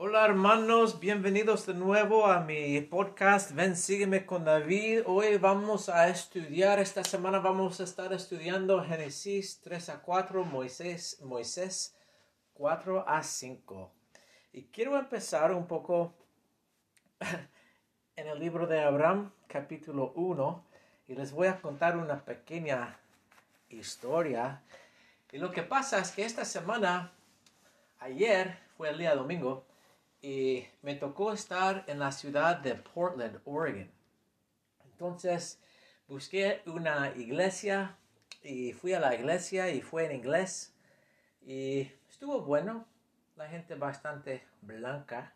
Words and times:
Hola 0.00 0.24
hermanos, 0.24 1.00
bienvenidos 1.00 1.66
de 1.66 1.74
nuevo 1.74 2.26
a 2.26 2.38
mi 2.38 2.80
podcast 2.82 3.50
Ven, 3.50 3.74
sígueme 3.74 4.24
con 4.24 4.44
David. 4.44 5.02
Hoy 5.06 5.38
vamos 5.38 5.88
a 5.88 6.06
estudiar, 6.06 6.78
esta 6.78 7.02
semana 7.02 7.40
vamos 7.40 7.80
a 7.80 7.82
estar 7.82 8.12
estudiando 8.12 8.84
Génesis 8.84 9.60
3 9.60 9.88
a 9.88 10.00
4, 10.00 10.44
Moisés, 10.44 11.20
Moisés 11.24 11.96
4 12.54 13.08
a 13.08 13.24
5. 13.24 13.90
Y 14.52 14.66
quiero 14.66 14.96
empezar 14.96 15.52
un 15.52 15.66
poco 15.66 16.14
en 18.14 18.28
el 18.28 18.38
libro 18.38 18.68
de 18.68 18.80
Abraham, 18.80 19.32
capítulo 19.48 20.12
1, 20.14 20.64
y 21.08 21.16
les 21.16 21.32
voy 21.32 21.48
a 21.48 21.60
contar 21.60 21.96
una 21.96 22.24
pequeña 22.24 23.00
historia. 23.68 24.62
Y 25.32 25.38
lo 25.38 25.50
que 25.50 25.64
pasa 25.64 25.98
es 25.98 26.12
que 26.12 26.24
esta 26.24 26.44
semana, 26.44 27.10
ayer 27.98 28.60
fue 28.76 28.90
el 28.90 28.98
día 28.98 29.16
domingo, 29.16 29.66
y 30.20 30.66
me 30.82 30.94
tocó 30.94 31.32
estar 31.32 31.84
en 31.86 31.98
la 31.98 32.12
ciudad 32.12 32.58
de 32.58 32.74
Portland, 32.74 33.40
Oregon. 33.44 33.90
Entonces 34.84 35.60
busqué 36.08 36.62
una 36.66 37.10
iglesia 37.16 37.96
y 38.42 38.72
fui 38.72 38.94
a 38.94 39.00
la 39.00 39.14
iglesia 39.14 39.70
y 39.70 39.80
fue 39.80 40.06
en 40.06 40.12
inglés 40.12 40.74
y 41.42 41.90
estuvo 42.08 42.42
bueno, 42.42 42.86
la 43.36 43.48
gente 43.48 43.74
bastante 43.74 44.44
blanca. 44.60 45.34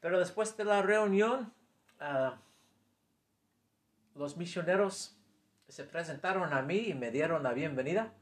Pero 0.00 0.18
después 0.18 0.56
de 0.56 0.64
la 0.64 0.82
reunión, 0.82 1.52
ah, 2.00 2.38
los 4.14 4.36
misioneros 4.36 5.16
se 5.68 5.84
presentaron 5.84 6.52
a 6.52 6.62
mí 6.62 6.78
y 6.88 6.94
me 6.94 7.10
dieron 7.10 7.42
la 7.42 7.52
bienvenida 7.52 8.12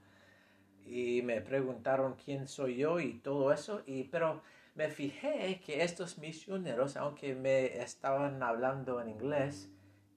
y 0.87 1.23
me 1.23 1.41
preguntaron 1.41 2.17
quién 2.23 2.48
soy 2.48 2.77
yo 2.77 3.01
y 3.01 3.15
todo 3.21 3.53
eso. 3.53 3.83
Y 3.87 4.05
pero 4.05 4.43
me 4.74 4.91
fijé 4.91 5.60
que 5.64 5.83
estos 5.83 6.19
misioneros, 6.19 6.96
aunque 6.96 7.34
me 7.34 7.78
estaban 7.78 8.42
hablando 8.42 9.00
en 9.00 9.08
inglés, 9.08 9.70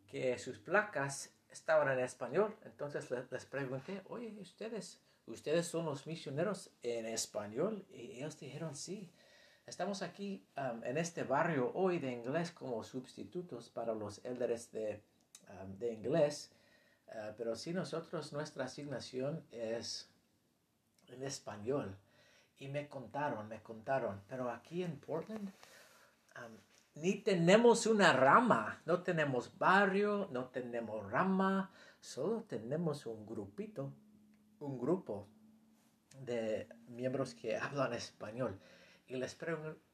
que 0.08 0.38
sus 0.40 0.58
placas 0.58 1.32
estaban 1.50 1.90
en 1.90 2.00
español. 2.00 2.56
Entonces 2.66 3.10
les, 3.12 3.46
pregunté, 3.46 4.02
oye, 4.10 4.36
ustedes, 4.40 5.00
ustedes 5.28 5.68
son 5.68 5.86
los 5.86 6.08
misioneros 6.08 6.72
en 6.82 7.06
español. 7.06 7.86
Y 7.92 8.18
ellos 8.18 8.40
dijeron, 8.40 8.76
sí. 8.76 9.12
Estamos 9.68 10.02
aquí 10.02 10.48
um, 10.56 10.82
en 10.86 10.98
este 10.98 11.24
barrio 11.24 11.72
hoy 11.76 12.00
de 12.00 12.12
inglés 12.12 12.52
como 12.52 12.84
sustitutos 12.86 13.70
para 13.70 13.94
los 13.94 14.24
elders 14.24 14.72
de, 14.72 15.04
um, 15.62 15.78
de 15.78 15.94
inglés. 15.94 16.52
Uh, 17.08 17.34
pero 17.38 17.56
sí 17.56 17.74
nosotros, 17.74 18.32
nuestra 18.32 18.66
asignación 18.66 19.46
es 19.52 20.10
en 21.08 21.22
español. 21.24 21.98
Y 22.60 22.68
me 22.70 22.88
contaron, 22.88 23.48
me 23.48 23.62
contaron, 23.62 24.22
pero 24.28 24.50
aquí 24.50 24.84
en 24.84 25.00
Portland 25.00 25.52
ni 27.02 27.16
tenemos 27.16 27.86
una 27.86 28.14
rama, 28.14 28.82
no 28.86 29.04
tenemos 29.04 29.58
barrio, 29.58 30.28
no 30.32 30.46
tenemos 30.46 31.10
rama, 31.12 31.72
solo 32.00 32.44
tenemos 32.44 33.06
un 33.06 33.26
grupito, 33.26 33.94
un 34.60 34.80
grupo 34.80 35.28
de 36.20 36.68
miembros 36.88 37.36
que 37.36 37.56
hablan 37.58 37.94
español. 37.94 38.60
Y 39.08 39.16
les, 39.16 39.38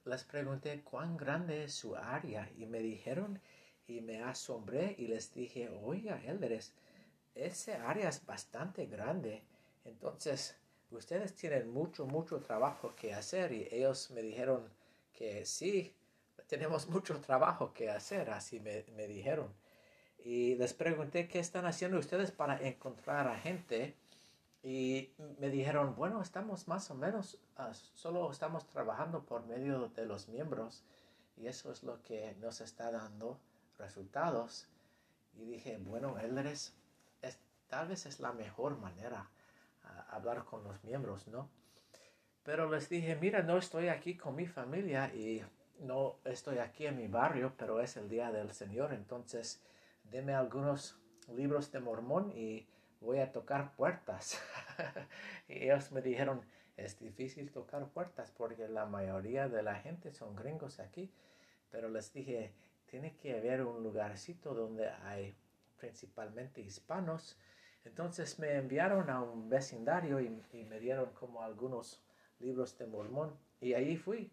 les 0.05 0.23
pregunté 0.23 0.81
cuán 0.81 1.17
grande 1.17 1.65
es 1.65 1.75
su 1.75 1.95
área 1.95 2.49
y 2.57 2.65
me 2.65 2.79
dijeron 2.79 3.39
y 3.85 4.01
me 4.01 4.23
asombré 4.23 4.95
y 4.97 5.07
les 5.07 5.33
dije, 5.33 5.69
oiga, 5.69 6.21
Elders, 6.23 6.73
ese 7.35 7.75
área 7.75 8.09
es 8.09 8.25
bastante 8.25 8.85
grande. 8.85 9.43
Entonces, 9.83 10.57
ustedes 10.95 11.35
tienen 11.35 11.69
mucho, 11.69 12.05
mucho 12.05 12.39
trabajo 12.39 12.93
que 12.95 13.13
hacer 13.13 13.51
y 13.51 13.67
ellos 13.71 14.11
me 14.11 14.21
dijeron 14.21 14.69
que 15.13 15.45
sí, 15.45 15.95
tenemos 16.47 16.87
mucho 16.89 17.19
trabajo 17.19 17.73
que 17.73 17.89
hacer, 17.89 18.29
así 18.29 18.59
me, 18.59 18.83
dijeron. 19.07 19.53
Y 20.23 20.55
les 20.55 20.73
pregunté 20.73 21.27
qué 21.27 21.39
están 21.39 21.65
haciendo 21.65 21.99
ustedes 21.99 22.31
para 22.31 22.61
encontrar 22.65 23.27
a 23.27 23.37
gente 23.37 23.95
y 24.63 25.11
me 25.39 25.49
dijeron, 25.49 25.95
bueno, 25.95 26.21
estamos 26.21 26.67
más 26.67 26.89
o 26.91 26.95
menos, 26.95 27.37
ah, 27.57 27.73
solo 27.73 28.31
estamos 28.31 28.65
trabajando 28.69 29.25
por 29.25 29.45
medio 29.45 29.89
de 29.89 30.05
los 30.05 30.29
miembros 30.29 30.83
y 31.35 31.47
eso 31.47 31.71
es 31.71 31.83
lo 31.83 32.01
que 32.01 32.35
nos 32.39 32.61
está 32.61 32.89
dando 32.91 33.39
resultados. 33.77 34.67
Y 35.33 35.45
dije, 35.45 35.77
bueno, 35.77 36.17
él 36.19 36.37
es, 36.37 36.73
tal 37.67 37.89
vez 37.89 38.05
es 38.05 38.19
la 38.19 38.31
mejor 38.31 38.77
manera 38.77 39.29
hablar 40.09 40.43
con 40.45 40.63
los 40.63 40.83
miembros, 40.83 41.27
¿no? 41.27 41.49
Pero 42.43 42.69
les 42.69 42.89
dije, 42.89 43.15
mira, 43.15 43.41
no 43.41 43.57
estoy 43.57 43.87
aquí 43.87 44.17
con 44.17 44.35
mi 44.35 44.45
familia 44.45 45.13
y 45.13 45.41
no 45.79 46.19
estoy 46.25 46.57
aquí 46.57 46.85
en 46.85 46.97
mi 46.97 47.07
barrio, 47.07 47.53
pero 47.57 47.79
es 47.81 47.97
el 47.97 48.09
día 48.09 48.31
del 48.31 48.51
Señor, 48.51 48.93
entonces 48.93 49.61
deme 50.03 50.33
algunos 50.33 50.99
libros 51.33 51.71
de 51.71 51.79
Mormón 51.79 52.31
y 52.35 52.67
voy 52.99 53.19
a 53.19 53.31
tocar 53.31 53.75
puertas. 53.75 54.41
y 55.47 55.63
ellos 55.63 55.91
me 55.91 56.01
dijeron, 56.01 56.41
es 56.77 56.99
difícil 56.99 57.51
tocar 57.51 57.87
puertas 57.87 58.31
porque 58.31 58.67
la 58.67 58.85
mayoría 58.85 59.47
de 59.47 59.63
la 59.63 59.75
gente 59.75 60.11
son 60.11 60.35
gringos 60.35 60.79
aquí, 60.79 61.11
pero 61.69 61.89
les 61.89 62.11
dije, 62.13 62.53
tiene 62.85 63.15
que 63.15 63.37
haber 63.37 63.63
un 63.63 63.83
lugarcito 63.83 64.53
donde 64.53 64.89
hay 64.89 65.35
principalmente 65.77 66.61
hispanos 66.61 67.37
entonces 67.85 68.39
me 68.39 68.55
enviaron 68.55 69.09
a 69.09 69.21
un 69.21 69.49
vecindario 69.49 70.19
y, 70.19 70.29
me 70.63 70.79
dieron 70.79 71.11
como 71.13 71.43
algunos 71.43 72.01
libros 72.39 72.77
de 72.77 72.87
Mormón 72.87 73.37
y 73.59 73.73
ahí 73.73 73.97
fui. 73.97 74.31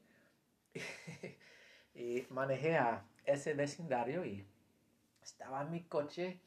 y 1.95 2.25
manejé 2.31 2.77
a 2.77 3.05
ese 3.25 3.55
vecindario 3.55 4.25
y 4.25 4.47
estaba 5.23 5.63
en 5.63 5.71
mi 5.73 5.83
coche 5.83 6.41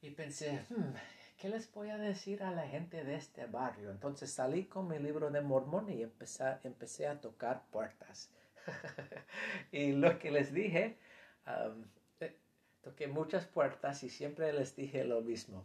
y 0.00 0.10
pensé, 0.10 0.64
hmm, 0.68 0.94
¿qué 1.38 1.48
les 1.48 1.72
voy 1.72 1.90
a 1.90 1.98
decir 1.98 2.42
a 2.42 2.50
la 2.50 2.66
gente 2.66 3.04
de 3.04 3.14
este 3.14 3.46
barrio? 3.46 3.90
Entonces 3.90 4.32
salí 4.32 4.64
con 4.64 4.88
mi 4.88 4.98
libro 4.98 5.30
de 5.30 5.40
Mormón 5.40 5.88
y 5.88 6.02
empecé, 6.02 7.06
a 7.06 7.20
tocar 7.20 7.62
puertas. 7.70 8.30
y 9.72 9.92
lo 9.92 10.18
que 10.18 10.32
les 10.32 10.52
dije, 10.52 10.98
eh, 11.46 12.36
toqué 12.82 13.06
muchas 13.06 13.46
puertas 13.46 14.02
y 14.02 14.10
siempre 14.10 14.52
les 14.52 14.74
dije 14.74 15.04
lo 15.04 15.20
mismo 15.20 15.64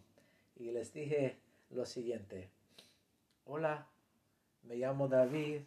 y 0.60 0.72
les 0.72 0.94
dije 0.94 1.38
lo 1.70 1.86
siguiente. 1.86 2.50
Hola, 3.46 3.88
me 4.64 4.76
llamo 4.76 5.08
David, 5.08 5.62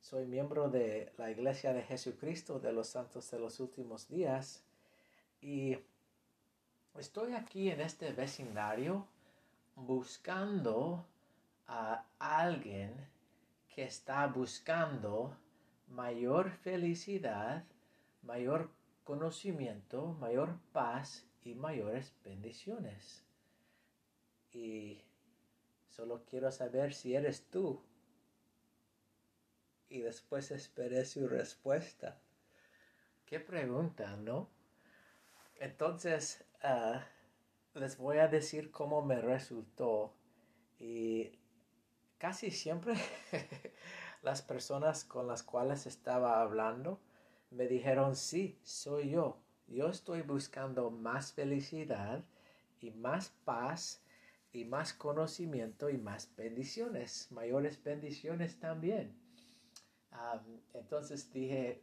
soy 0.00 0.26
miembro 0.26 0.68
de 0.68 1.12
la 1.16 1.30
Iglesia 1.30 1.72
de 1.72 1.82
Jesucristo 1.82 2.58
de 2.58 2.72
los 2.72 2.88
Santos 2.88 3.30
de 3.30 3.38
los 3.38 3.58
Últimos 3.60 4.08
Días 4.08 4.62
y 5.40 5.78
estoy 6.98 7.34
aquí 7.34 7.70
en 7.70 7.80
este 7.80 8.12
vecindario 8.12 9.06
buscando 9.74 11.06
a 11.66 12.04
alguien 12.18 12.94
que 13.74 13.84
está 13.84 14.26
buscando 14.26 15.36
mayor 15.88 16.50
felicidad, 16.50 17.64
mayor 18.22 18.70
conocimiento, 19.04 20.16
mayor 20.20 20.58
paz 20.72 21.26
y 21.42 21.54
mayores 21.54 22.12
bendiciones 22.24 23.27
y 24.52 25.02
solo 25.88 26.24
quiero 26.24 26.50
saber 26.52 26.94
si 26.94 27.14
eres 27.14 27.48
tú. 27.50 27.82
Y 29.88 30.00
después 30.00 30.50
esperé 30.50 31.04
su 31.04 31.28
respuesta. 31.28 32.20
Qué 33.24 33.40
pregunta, 33.40 34.16
¿no? 34.16 34.50
Entonces, 35.56 36.44
ah, 36.62 37.04
les 37.74 37.96
voy 37.96 38.18
a 38.18 38.28
decir 38.28 38.70
cómo 38.70 39.02
me 39.02 39.20
resultó. 39.20 40.14
Y 40.78 41.38
casi 42.18 42.50
siempre 42.50 42.94
las 44.22 44.42
personas 44.42 45.04
con 45.04 45.26
las 45.26 45.42
cuales 45.42 45.86
estaba 45.86 46.40
hablando 46.40 47.00
me 47.50 47.66
dijeron, 47.66 48.14
sí, 48.14 48.58
soy 48.62 49.10
yo. 49.10 49.40
Yo 49.66 49.88
estoy 49.88 50.22
buscando 50.22 50.90
más 50.90 51.32
felicidad 51.32 52.24
y 52.80 52.90
más 52.90 53.30
paz 53.44 54.02
y 54.52 54.64
más 54.64 54.92
conocimiento 54.92 55.90
y 55.90 55.98
más 55.98 56.34
bendiciones, 56.36 57.30
mayores 57.30 57.82
bendiciones 57.82 58.58
también. 58.58 59.14
entonces 60.74 61.32
dije, 61.32 61.82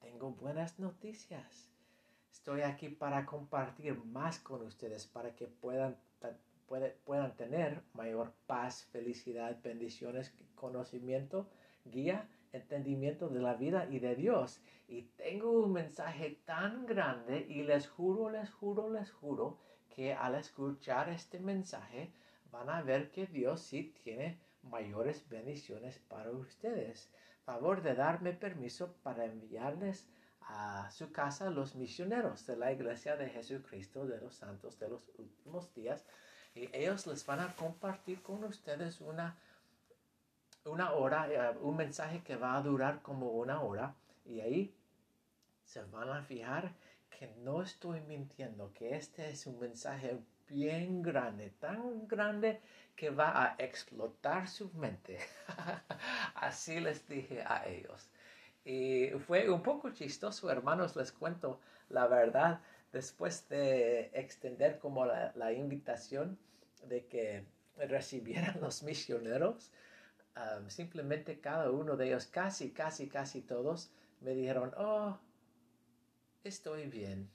tengo 0.00 0.30
buenas 0.30 0.78
noticias. 0.78 1.70
Estoy 2.30 2.60
aquí 2.60 2.88
para 2.88 3.24
compartir 3.26 3.96
más 4.04 4.38
con 4.38 4.62
ustedes, 4.62 5.06
para 5.06 5.34
que 5.34 5.46
puedan, 5.46 5.96
puedan 7.04 7.34
tener 7.36 7.82
mayor 7.94 8.32
paz, 8.46 8.84
felicidad, 8.92 9.58
bendiciones, 9.62 10.32
conocimiento, 10.54 11.48
guía, 11.84 12.28
entendimiento 12.52 13.28
de 13.28 13.40
la 13.40 13.54
vida 13.54 13.88
y 13.90 13.98
de 13.98 14.14
Dios. 14.14 14.60
Y 14.86 15.02
tengo 15.16 15.50
un 15.50 15.72
mensaje 15.72 16.38
tan 16.44 16.86
grande 16.86 17.46
y 17.48 17.62
les 17.62 17.88
juro, 17.88 18.30
les 18.30 18.50
juro, 18.50 18.90
les 18.90 19.10
juro 19.10 19.58
que 19.96 20.12
al 20.12 20.34
escuchar 20.34 21.08
este 21.08 21.40
mensaje 21.40 22.12
van 22.52 22.68
a 22.68 22.82
ver 22.82 23.10
que 23.10 23.26
Dios 23.26 23.62
sí 23.62 23.94
tiene 24.04 24.38
mayores 24.62 25.26
bendiciones 25.28 25.98
para 25.98 26.30
ustedes. 26.30 27.10
favor 27.46 27.80
de 27.80 27.94
darme 27.94 28.32
permiso 28.32 28.92
para 29.04 29.24
enviarles 29.24 30.06
a 30.40 30.90
su 30.90 31.12
casa 31.12 31.48
los 31.48 31.76
misioneros 31.76 32.44
de 32.46 32.56
la 32.56 32.72
Iglesia 32.72 33.16
de 33.16 33.30
Jesucristo 33.30 34.04
de 34.04 34.20
los 34.20 34.34
Santos 34.34 34.78
de 34.78 34.88
los 34.88 35.08
últimos 35.16 35.72
días. 35.72 36.04
Y 36.54 36.68
ellos 36.76 37.06
les 37.06 37.24
van 37.24 37.40
a 37.40 37.54
compartir 37.54 38.20
con 38.22 38.44
ustedes 38.44 39.00
una, 39.00 39.38
una 40.64 40.92
hora, 40.92 41.28
eh, 41.30 41.56
un 41.60 41.76
mensaje 41.76 42.22
que 42.22 42.36
va 42.36 42.56
a 42.56 42.62
durar 42.62 43.00
como 43.00 43.30
una 43.30 43.60
hora. 43.62 43.94
Y 44.24 44.40
ahí 44.40 44.74
se 45.64 45.82
van 45.84 46.10
a 46.10 46.22
fijar 46.22 46.74
que 47.18 47.28
no 47.38 47.62
estoy 47.62 48.00
mintiendo, 48.02 48.72
que 48.74 48.94
este 48.94 49.30
es 49.30 49.46
un 49.46 49.58
mensaje 49.58 50.18
bien 50.48 51.02
grande, 51.02 51.50
tan 51.58 52.06
grande 52.06 52.60
que 52.94 53.10
va 53.10 53.42
a 53.42 53.56
explotar 53.58 54.48
su 54.48 54.70
mente. 54.74 55.18
Así 56.34 56.78
les 56.78 57.08
dije 57.08 57.42
a 57.42 57.66
ellos. 57.66 58.10
Y 58.64 59.08
fue 59.26 59.48
un 59.48 59.62
poco 59.62 59.90
chistoso, 59.90 60.50
hermanos, 60.50 60.94
les 60.96 61.10
cuento 61.10 61.60
la 61.88 62.06
verdad, 62.06 62.60
después 62.92 63.48
de 63.48 64.10
extender 64.12 64.78
como 64.78 65.06
la, 65.06 65.52
invitación 65.52 66.38
de 66.86 67.06
que 67.06 67.44
recibieran 67.76 68.60
los 68.60 68.82
misioneros, 68.82 69.70
um, 70.36 70.68
simplemente 70.68 71.40
cada 71.40 71.70
uno 71.70 71.96
de 71.96 72.08
ellos, 72.08 72.26
casi, 72.26 72.72
casi, 72.72 73.08
casi 73.08 73.40
todos, 73.40 73.90
me 74.20 74.34
dijeron, 74.34 74.72
oh, 74.76 75.18
estoy 76.46 76.86
bien. 76.86 77.28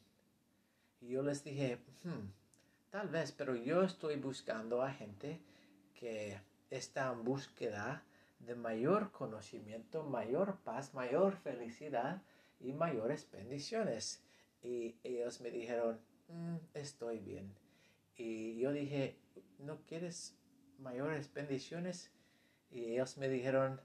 Y 1.02 1.10
yo 1.10 1.24
les 1.24 1.44
dije, 1.44 1.78
hmm, 2.04 2.30
tal 2.90 3.10
vez, 3.10 3.32
pero 3.32 3.56
yo 3.56 3.84
estoy 3.84 4.16
buscando 4.16 4.82
a 4.82 4.92
gente 4.92 5.40
que 5.94 6.40
está 6.70 7.12
en 7.12 7.24
búsqueda 7.24 8.04
de 8.40 8.56
mayor 8.56 9.12
conocimiento, 9.12 10.04
mayor 10.04 10.58
paz, 10.64 10.94
mayor 10.94 11.36
felicidad 11.38 12.22
y 12.60 12.74
mayores 12.74 13.30
bendiciones. 13.32 14.24
Y 14.64 14.96
ellos 15.04 15.42
me 15.42 15.52
dijeron, 15.52 16.00
mm, 16.28 16.58
estoy 16.74 17.20
bien. 17.20 17.54
Y 18.16 18.58
yo 18.58 18.72
dije, 18.72 19.18
¿no 19.60 19.82
quieres 19.88 20.36
mayores 20.80 21.34
bendiciones? 21.34 22.12
Y 22.70 22.94
ellos 22.94 23.18
me 23.18 23.30
dijeron, 23.30 23.82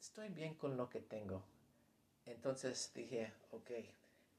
estoy 0.00 0.28
bien 0.28 0.54
con 0.54 0.76
lo 0.76 0.88
que 0.88 1.00
tengo. 1.00 1.42
Entonces 2.24 2.92
dije, 2.94 3.32
ok, 3.50 3.70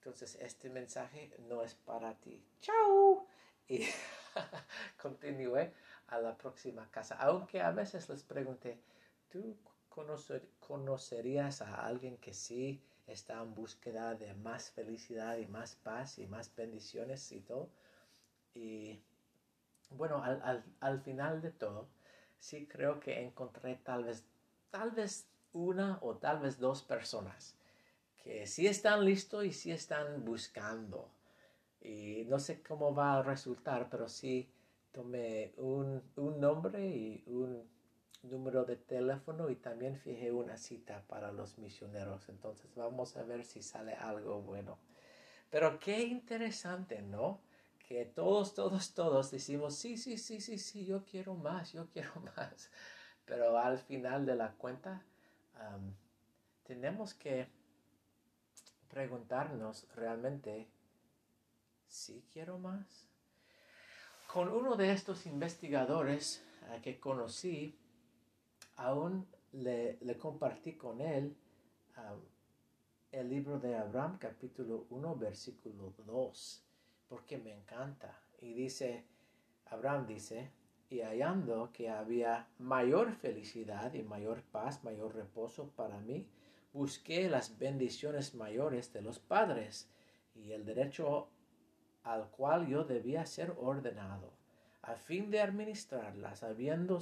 entonces 0.03 0.37
este 0.41 0.69
mensaje 0.69 1.31
no 1.47 1.63
es 1.63 1.75
para 1.75 2.13
ti. 2.15 2.43
¡Chao! 2.59 3.25
Y 3.69 3.85
continué 5.01 5.71
a 6.07 6.19
la 6.19 6.35
próxima 6.37 6.91
casa. 6.91 7.15
Aunque 7.21 7.61
a 7.61 7.71
veces 7.71 8.09
les 8.09 8.21
pregunté, 8.21 8.77
¿tú 9.31 9.55
conocerías 10.59 11.61
a 11.61 11.85
alguien 11.85 12.17
que 12.17 12.33
sí 12.33 12.83
está 13.07 13.41
en 13.41 13.55
búsqueda 13.55 14.13
de 14.15 14.33
más 14.33 14.71
felicidad 14.71 15.37
y 15.37 15.47
más 15.47 15.75
paz 15.75 16.19
y 16.19 16.27
más 16.27 16.53
bendiciones 16.53 17.31
y 17.31 17.39
todo? 17.39 17.69
Y 18.53 18.99
bueno, 19.91 20.21
al, 20.21 21.01
final 21.01 21.41
de 21.41 21.51
todo, 21.51 21.87
sí 22.39 22.67
creo 22.67 22.99
que 22.99 23.21
encontré 23.21 23.75
tal 23.77 24.03
vez, 24.03 24.25
tal 24.69 24.91
vez 24.91 25.27
una 25.53 25.97
o 26.01 26.17
tal 26.17 26.39
vez 26.39 26.59
dos 26.59 26.83
personas 26.83 27.55
que 28.23 28.47
sí 28.47 28.67
están 28.67 29.03
listos 29.05 29.45
y 29.45 29.51
sí 29.51 29.71
están 29.71 30.23
buscando. 30.23 31.11
Y 31.81 32.23
no 32.25 32.39
sé 32.39 32.63
cómo 32.63 32.95
va 32.95 33.19
a 33.19 33.23
resultar, 33.23 33.89
pero 33.89 34.07
sí 34.07 34.49
tomé 34.91 35.53
un, 35.57 36.01
un 36.15 36.39
nombre 36.39 36.87
y 36.87 37.23
un 37.27 37.67
número 38.23 38.63
de 38.63 38.77
teléfono 38.77 39.49
y 39.49 39.55
también 39.57 39.97
fijé 39.97 40.31
una 40.31 40.57
cita 40.57 41.03
para 41.07 41.31
los 41.33 41.57
misioneros. 41.57 42.29
Entonces 42.29 42.73
vamos 42.75 43.17
a 43.17 43.23
ver 43.23 43.43
si 43.43 43.61
sale 43.61 43.93
algo 43.93 44.41
bueno. 44.41 44.79
Pero 45.49 45.77
qué 45.77 46.01
interesante, 46.03 47.01
¿no? 47.01 47.41
Que 47.87 48.05
todos, 48.05 48.53
todos, 48.53 48.93
todos 48.93 49.29
decimos, 49.29 49.75
sí, 49.75 49.97
sí, 49.97 50.17
sí, 50.17 50.39
sí, 50.39 50.57
sí, 50.57 50.85
yo 50.85 51.03
quiero 51.03 51.35
más, 51.35 51.73
yo 51.73 51.87
quiero 51.89 52.13
más. 52.37 52.71
Pero 53.25 53.57
al 53.57 53.77
final 53.77 54.25
de 54.25 54.35
la 54.35 54.53
cuenta, 54.53 55.03
tenemos 56.63 57.13
que 57.13 57.47
preguntarnos 58.93 59.87
realmente, 59.95 60.67
¿sí 61.87 62.23
quiero 62.31 62.59
más? 62.59 63.07
Con 64.31 64.49
uno 64.49 64.75
de 64.75 64.91
estos 64.91 65.25
investigadores 65.25 66.45
eh, 66.69 66.79
que 66.83 66.99
conocí, 66.99 67.75
aún 68.75 69.25
le, 69.51 69.97
compartí 70.19 70.73
con 70.73 71.01
él 71.01 71.35
el 73.11 73.29
libro 73.29 73.59
de 73.59 73.75
Abraham 73.75 74.17
capítulo 74.19 74.85
1 74.89 75.15
versículo 75.15 75.93
2 76.05 76.63
porque 77.07 77.37
me 77.37 77.53
encanta 77.53 78.19
y 78.41 78.53
dice 78.55 79.05
Abraham 79.67 80.07
dice 80.07 80.51
y 80.89 81.01
hallando 81.01 81.71
que 81.71 81.89
había 81.89 82.47
mayor 82.57 83.13
felicidad 83.13 83.93
y 83.93 84.01
mayor 84.01 84.41
paz 84.41 84.83
mayor 84.83 85.13
reposo 85.13 85.69
para 85.75 85.99
mí 85.99 86.27
busqué 86.73 87.29
las 87.29 87.57
bendiciones 87.57 88.33
mayores 88.33 88.91
de 88.91 89.01
los 89.01 89.19
padres 89.19 89.87
y 90.35 90.51
el 90.51 90.65
derecho 90.65 91.29
al 92.03 92.29
cual 92.29 92.67
yo 92.67 92.83
debía 92.83 93.25
ser 93.25 93.53
ordenado 93.57 94.33
a 94.81 94.95
fin 94.95 95.31
de 95.31 95.39
administrarlas 95.39 96.43
habiendo 96.43 96.99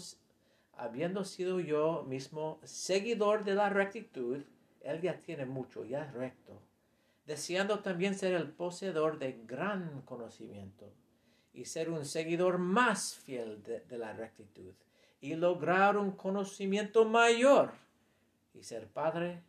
habiendo 0.78 1.24
sido 1.24 1.60
yo 1.60 2.04
mismo 2.08 2.60
seguidor 2.64 3.44
de 3.44 3.56
la 3.56 3.70
rectitud, 3.70 4.42
él 4.82 5.02
ya 5.02 5.20
tiene 5.20 5.46
mucho, 5.46 5.84
ya 5.86 6.06
es 6.06 6.14
recto, 6.14 6.62
deseando 7.26 7.80
también 7.80 8.16
ser 8.16 8.34
el 8.34 8.50
poseedor 8.50 9.20
de 9.20 9.44
gran 9.46 10.02
conocimiento 10.04 10.92
y 11.54 11.66
ser 11.66 11.90
un 11.90 12.06
seguidor 12.06 12.58
más 12.58 13.16
fiel 13.16 13.62
de, 13.64 13.82
de 13.82 13.98
la 13.98 14.14
rectitud 14.14 14.74
y 15.20 15.36
lograr 15.36 15.98
un 15.98 16.12
conocimiento 16.12 17.06
mayor 17.06 17.74
y 18.54 18.64
ser 18.64 18.88
padre 18.88 19.44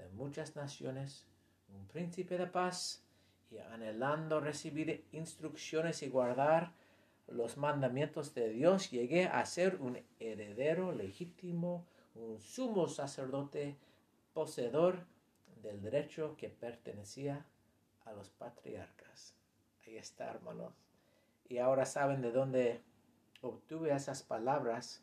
de 0.00 0.08
muchas 0.10 0.56
naciones, 0.56 1.26
un 1.68 1.86
príncipe 1.86 2.38
de 2.38 2.46
paz 2.46 3.04
y 3.50 3.58
anhelando 3.58 4.40
recibir 4.40 5.04
instrucciones 5.12 6.02
y 6.02 6.08
guardar 6.08 6.72
los 7.28 7.56
mandamientos 7.56 8.34
de 8.34 8.50
Dios, 8.50 8.90
llegué 8.90 9.26
a 9.26 9.44
ser 9.46 9.76
un 9.80 10.02
heredero 10.18 10.92
legítimo, 10.92 11.86
un 12.14 12.40
sumo 12.40 12.88
sacerdote, 12.88 13.76
poseedor 14.32 15.06
del 15.62 15.80
derecho 15.80 16.36
que 16.36 16.48
pertenecía 16.48 17.46
a 18.04 18.12
los 18.12 18.30
patriarcas. 18.30 19.34
Ahí 19.86 19.96
está, 19.96 20.30
hermanos. 20.30 20.72
Y 21.48 21.58
ahora 21.58 21.84
saben 21.86 22.20
de 22.20 22.32
dónde 22.32 22.80
obtuve 23.42 23.94
esas 23.94 24.22
palabras, 24.22 25.02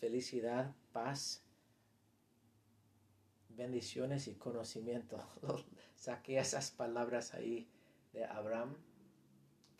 felicidad, 0.00 0.74
paz, 0.92 1.43
bendiciones 3.56 4.28
y 4.28 4.34
conocimiento. 4.34 5.18
Saqué 5.96 6.38
esas 6.38 6.70
palabras 6.70 7.34
ahí 7.34 7.68
de 8.12 8.24
Abraham, 8.24 8.76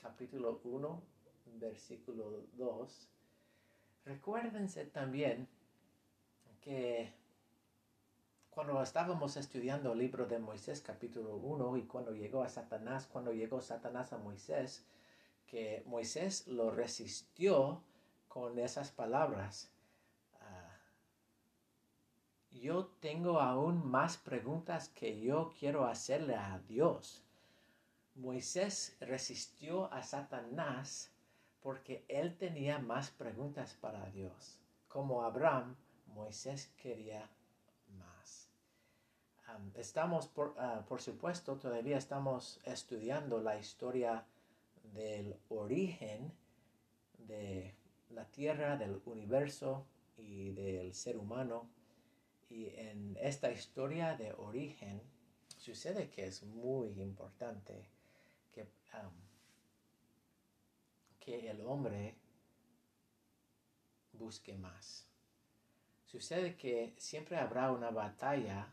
capítulo 0.01 0.61
1, 0.65 1.03
versículo 1.59 2.47
2, 2.55 3.09
recuérdense 4.05 4.85
también 4.87 5.49
que 6.61 7.13
cuando 8.51 8.81
estábamos 8.83 9.37
estudiando 9.37 9.93
el 9.93 9.99
libro 9.99 10.27
de 10.27 10.39
Moisés 10.39 10.81
capítulo 10.81 11.37
1 11.37 11.77
y 11.77 11.83
cuando 11.87 12.13
llegó 12.13 12.43
a 12.43 12.49
Satanás, 12.49 13.09
cuando 13.11 13.33
llegó 13.33 13.61
Satanás 13.61 14.13
a 14.13 14.19
Moisés, 14.19 14.87
que 15.47 15.83
Moisés 15.87 16.47
lo 16.47 16.71
resistió 16.71 17.83
con 18.29 18.59
esas 18.59 18.93
palabras. 18.93 19.74
Yo 22.55 22.87
tengo 23.01 23.41
aún 23.41 23.85
más 23.91 24.17
preguntas 24.17 24.89
que 24.89 25.21
yo 25.21 25.53
quiero 25.59 25.87
hacerle 25.87 26.37
a 26.37 26.61
Dios. 26.69 27.25
Moisés 28.15 28.97
resistió 29.01 29.93
a 29.93 30.05
Satanás 30.05 31.11
porque 31.61 32.05
él 32.07 32.37
tenía 32.37 32.79
más 32.79 33.11
preguntas 33.11 33.75
para 33.81 34.09
Dios. 34.11 34.61
Como 34.87 35.23
Abraham, 35.23 35.75
Moisés 36.15 36.71
quería 36.81 37.29
más. 37.99 38.49
estamos, 39.75 40.29
por, 40.29 40.55
ah, 40.57 40.85
por 40.89 41.03
supuesto, 41.03 41.57
todavía 41.57 41.99
estamos 41.99 42.61
estudiando 42.65 43.41
la 43.41 43.59
historia 43.59 44.25
del 44.93 45.35
origen 45.49 46.33
de 47.19 47.75
la 48.11 48.27
tierra, 48.27 48.77
del 48.77 49.01
universo 49.07 49.85
y 50.17 50.51
del 50.51 50.95
ser 50.95 51.19
humano. 51.19 51.69
Y 52.51 52.69
en 52.77 53.17
esta 53.21 53.51
historia 53.51 54.17
de 54.17 54.33
origen 54.33 55.03
sucede 55.57 56.11
que 56.11 56.27
es 56.27 56.43
muy 56.43 57.01
importante 57.01 57.89
que 58.53 58.69
que 61.19 61.51
el 61.51 61.63
hombre 61.63 62.15
busque 64.13 64.57
más. 64.57 65.09
sucede 66.07 66.55
que 66.57 66.95
siempre 66.97 67.37
habrá 67.37 67.73
una 67.73 67.91
batalla 67.91 68.73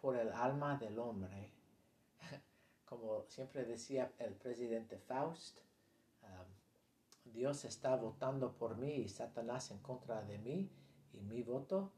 por 0.00 0.16
el 0.16 0.30
alma 0.30 0.76
del 0.76 0.98
hombre. 0.98 1.50
Como 2.84 3.24
siempre 3.26 3.64
decía 3.64 4.12
el 4.18 4.34
presidente 4.34 4.98
Faust, 4.98 5.58
Dios 7.24 7.64
está 7.64 7.96
votando 7.96 8.52
por 8.52 8.76
mí 8.76 8.92
y 8.92 9.08
Satanás 9.08 9.70
en 9.70 9.78
contra 9.78 10.22
de 10.22 10.38
mí 10.38 10.70
y 11.12 11.20
mi 11.20 11.42
voto 11.42 11.92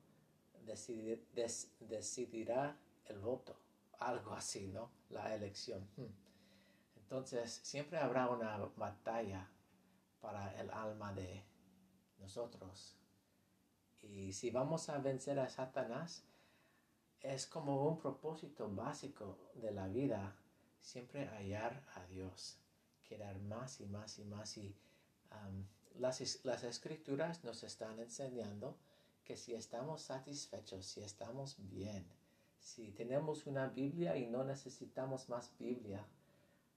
decidirá 0.66 2.76
el 3.06 3.18
voto. 3.18 3.56
Algo 3.98 4.32
así, 4.32 4.68
¿no? 4.68 4.90
La 5.10 5.34
elección. 5.34 5.86
Hmm. 5.96 6.06
Entonces, 6.96 7.60
siempre 7.64 7.98
habrá 7.98 8.28
una 8.28 8.56
batalla 8.76 9.48
para 10.20 10.58
el 10.60 10.70
alma 10.70 11.12
de 11.12 11.42
nosotros. 12.18 12.96
Y 14.02 14.32
si 14.32 14.50
vamos 14.50 14.88
a 14.88 14.98
vencer 14.98 15.38
a 15.38 15.48
Satanás, 15.48 16.24
es 17.20 17.46
como 17.46 17.86
un 17.86 17.98
propósito 17.98 18.70
básico 18.70 19.38
de 19.54 19.72
la 19.72 19.88
vida, 19.88 20.36
siempre 20.80 21.26
hallar 21.26 21.82
a 21.94 22.06
Dios, 22.06 22.58
querer 23.02 23.38
más 23.40 23.80
y 23.80 23.86
más 23.86 24.18
y 24.18 24.24
más. 24.24 24.56
Y 24.56 24.74
las, 25.98 26.44
las 26.44 26.64
escrituras 26.64 27.44
nos 27.44 27.62
están 27.62 27.98
enseñando 27.98 28.78
que 29.30 29.36
si 29.36 29.54
estamos 29.54 30.02
satisfechos, 30.02 30.84
si 30.84 31.02
estamos 31.02 31.54
bien, 31.70 32.04
si 32.58 32.90
tenemos 32.90 33.46
una 33.46 33.68
Biblia 33.68 34.16
y 34.16 34.26
no 34.26 34.42
necesitamos 34.42 35.28
más 35.28 35.56
Biblia, 35.56 36.04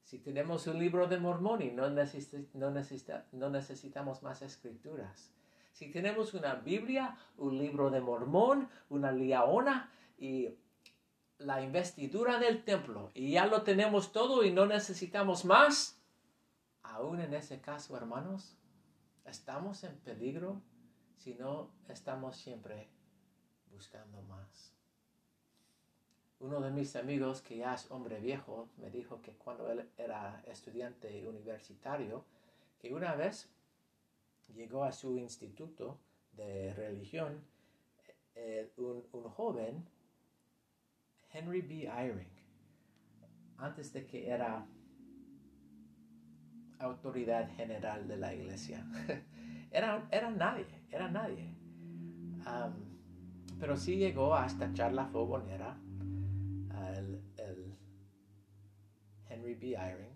si 0.04 0.20
tenemos 0.20 0.68
un 0.68 0.78
libro 0.78 1.08
de 1.08 1.18
Mormón 1.18 1.62
y 1.62 1.72
no, 1.72 1.90
no, 1.90 3.50
necesitamos 3.50 4.22
más 4.22 4.42
escrituras, 4.42 5.32
si 5.72 5.90
tenemos 5.90 6.32
una 6.32 6.54
Biblia, 6.54 7.18
un 7.38 7.58
libro 7.58 7.90
de 7.90 8.00
Mormón, 8.00 8.68
una 8.88 9.10
liaona 9.10 9.90
y 10.16 10.50
la 11.38 11.60
investidura 11.60 12.38
del 12.38 12.62
templo 12.62 13.10
y 13.14 13.32
ya 13.32 13.46
lo 13.46 13.62
tenemos 13.62 14.12
todo 14.12 14.44
y 14.44 14.52
no 14.52 14.64
necesitamos 14.66 15.44
más, 15.44 16.00
aún 16.84 17.20
en 17.20 17.34
ese 17.34 17.60
caso, 17.60 17.96
hermanos, 17.96 18.56
estamos 19.24 19.82
en 19.82 19.98
peligro 19.98 20.62
si 21.24 21.32
no 21.32 21.70
estamos 21.88 22.36
siempre 22.36 22.86
buscando 23.72 24.20
más. 24.24 24.74
Uno 26.38 26.60
de 26.60 26.70
mis 26.70 26.94
amigos, 26.96 27.40
que 27.40 27.56
ya 27.56 27.72
es 27.72 27.90
hombre 27.90 28.20
viejo, 28.20 28.68
me 28.76 28.90
dijo 28.90 29.22
que 29.22 29.32
cuando 29.32 29.72
él 29.72 29.88
era 29.96 30.42
estudiante 30.46 31.26
universitario, 31.26 32.26
que 32.78 32.92
una 32.92 33.14
vez 33.14 33.48
llegó 34.54 34.84
a 34.84 34.92
su 34.92 35.16
instituto 35.16 35.98
de 36.32 36.74
religión 36.74 37.42
eh, 38.34 38.70
un, 38.76 39.02
un, 39.12 39.24
joven, 39.30 39.82
Henry 41.32 41.62
B. 41.62 41.84
Eyring, 41.84 42.36
antes 43.56 43.94
de 43.94 44.04
que 44.06 44.28
era 44.28 44.66
autoridad 46.80 47.48
general 47.56 48.06
de 48.06 48.18
la 48.18 48.34
iglesia. 48.34 48.84
era, 49.70 50.06
era 50.10 50.30
nadie, 50.30 50.66
era 50.90 51.10
nadie. 51.10 51.54
pero 53.58 53.76
sí 53.76 53.96
llegó 53.96 54.34
hasta 54.34 54.72
charla 54.72 55.06
fogonera 55.06 55.78
el, 56.96 57.74
Henry 59.28 59.54
B. 59.54 59.74
Eyring 59.76 60.14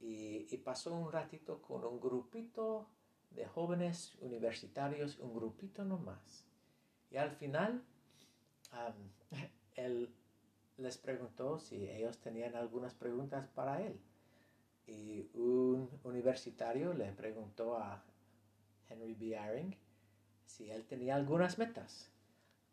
y, 0.00 0.46
y 0.52 0.58
pasó 0.58 0.94
un 0.94 1.12
ratito 1.12 1.62
con 1.62 1.84
un 1.84 2.00
grupito 2.00 2.88
de 3.30 3.46
jóvenes 3.46 4.16
universitarios, 4.20 5.18
un 5.18 5.34
grupito 5.34 5.84
nomás. 5.84 6.44
Y 7.10 7.16
al 7.16 7.30
final, 7.30 7.84
él 9.76 10.12
les 10.78 10.98
preguntó 10.98 11.58
si 11.58 11.88
ellos 11.88 12.18
tenían 12.18 12.56
algunas 12.56 12.94
preguntas 12.94 13.46
para 13.48 13.82
él. 13.82 14.00
Y 14.86 15.28
un 15.34 15.88
universitario 16.02 16.92
le 16.92 17.12
preguntó 17.12 17.76
a 17.76 18.02
Henry 18.88 19.14
B. 19.14 19.36
Eyring 19.36 19.76
si 20.46 20.70
él 20.70 20.84
tenía 20.84 21.16
algunas 21.16 21.58
metas. 21.58 22.10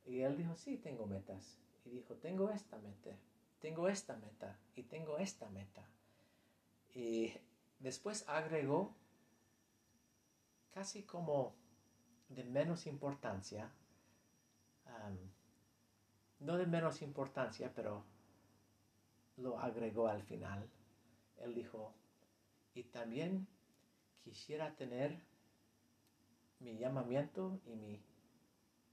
Y 0.05 0.21
él 0.21 0.37
dijo, 0.37 0.55
sí, 0.55 0.77
tengo 0.77 1.05
metas. 1.05 1.57
Y 1.85 1.89
dijo, 1.91 2.15
tengo 2.15 2.49
esta 2.49 2.77
meta, 2.79 3.15
tengo 3.59 3.87
esta 3.87 4.15
meta 4.15 4.57
y 4.75 4.83
tengo 4.83 5.17
esta 5.17 5.49
meta. 5.49 5.83
Y 6.93 7.33
después 7.79 8.27
agregó 8.27 8.95
casi 10.73 11.03
como 11.03 11.55
de 12.29 12.43
menos 12.43 12.87
importancia, 12.87 13.71
no 16.39 16.57
de 16.57 16.65
menos 16.65 17.01
importancia, 17.01 17.71
pero 17.75 18.03
lo 19.37 19.59
agregó 19.59 20.07
al 20.07 20.23
final. 20.23 20.69
Él 21.37 21.53
dijo, 21.55 21.93
y 22.73 22.83
también 22.83 23.47
quisiera 24.23 24.75
tener 24.75 25.21
mi 26.59 26.77
llamamiento 26.77 27.59
y 27.65 27.75
mi 27.75 28.01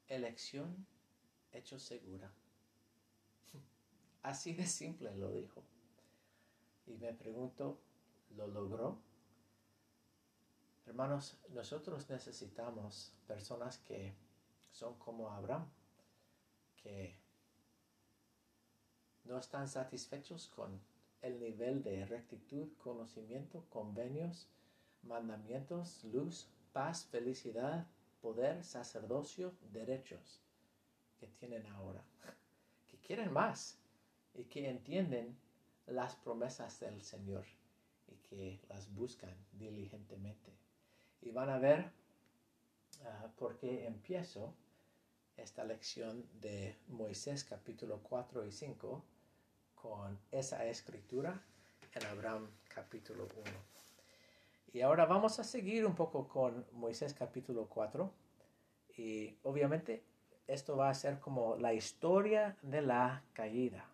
elección 0.08 0.86
hecho 1.52 1.78
segura. 1.78 2.30
Así 4.22 4.54
de 4.54 4.66
simple 4.66 5.14
lo 5.16 5.30
dijo. 5.32 5.62
Y 6.86 6.96
me 6.96 7.12
pregunto, 7.12 7.80
¿lo 8.36 8.46
logró? 8.46 8.98
Hermanos, 10.86 11.36
nosotros 11.50 12.08
necesitamos 12.08 13.12
personas 13.26 13.78
que 13.78 14.14
son 14.70 14.94
como 14.98 15.30
Abraham, 15.30 15.68
que 16.76 17.16
no 19.24 19.38
están 19.38 19.68
satisfechos 19.68 20.48
con 20.48 20.80
el 21.22 21.40
nivel 21.40 21.82
de 21.82 22.06
rectitud, 22.06 22.68
conocimiento, 22.78 23.64
convenios, 23.68 24.48
mandamientos, 25.02 26.04
luz, 26.04 26.48
paz, 26.76 27.06
felicidad, 27.06 27.86
poder, 28.20 28.62
sacerdocio, 28.62 29.54
derechos 29.72 30.42
que 31.18 31.26
tienen 31.26 31.66
ahora, 31.68 32.04
que 32.86 32.98
quieren 32.98 33.32
más 33.32 33.78
y 34.34 34.44
que 34.44 34.68
entienden 34.68 35.38
las 35.86 36.16
promesas 36.16 36.78
del 36.80 37.00
Señor 37.00 37.46
y 38.08 38.16
que 38.16 38.60
las 38.68 38.94
buscan 38.94 39.34
diligentemente. 39.52 40.52
Y 41.22 41.30
van 41.30 41.48
a 41.48 41.56
ver 41.56 41.90
uh, 43.00 43.30
por 43.38 43.56
qué 43.56 43.86
empiezo 43.86 44.52
esta 45.38 45.64
lección 45.64 46.28
de 46.42 46.76
Moisés 46.88 47.42
capítulo 47.44 48.02
4 48.02 48.44
y 48.44 48.52
5 48.52 49.02
con 49.76 50.18
esa 50.30 50.66
escritura 50.66 51.42
en 51.94 52.04
Abraham 52.04 52.50
capítulo 52.68 53.26
1. 53.34 53.75
Y 54.76 54.82
ahora 54.82 55.06
vamos 55.06 55.38
a 55.38 55.44
seguir 55.44 55.86
un 55.86 55.94
poco 55.94 56.28
con 56.28 56.66
Moisés 56.72 57.14
capítulo 57.14 57.66
4. 57.66 58.12
Y 58.98 59.34
obviamente 59.42 60.04
esto 60.46 60.76
va 60.76 60.90
a 60.90 60.94
ser 60.94 61.18
como 61.18 61.56
la 61.56 61.72
historia 61.72 62.58
de 62.60 62.82
la 62.82 63.22
caída. 63.32 63.86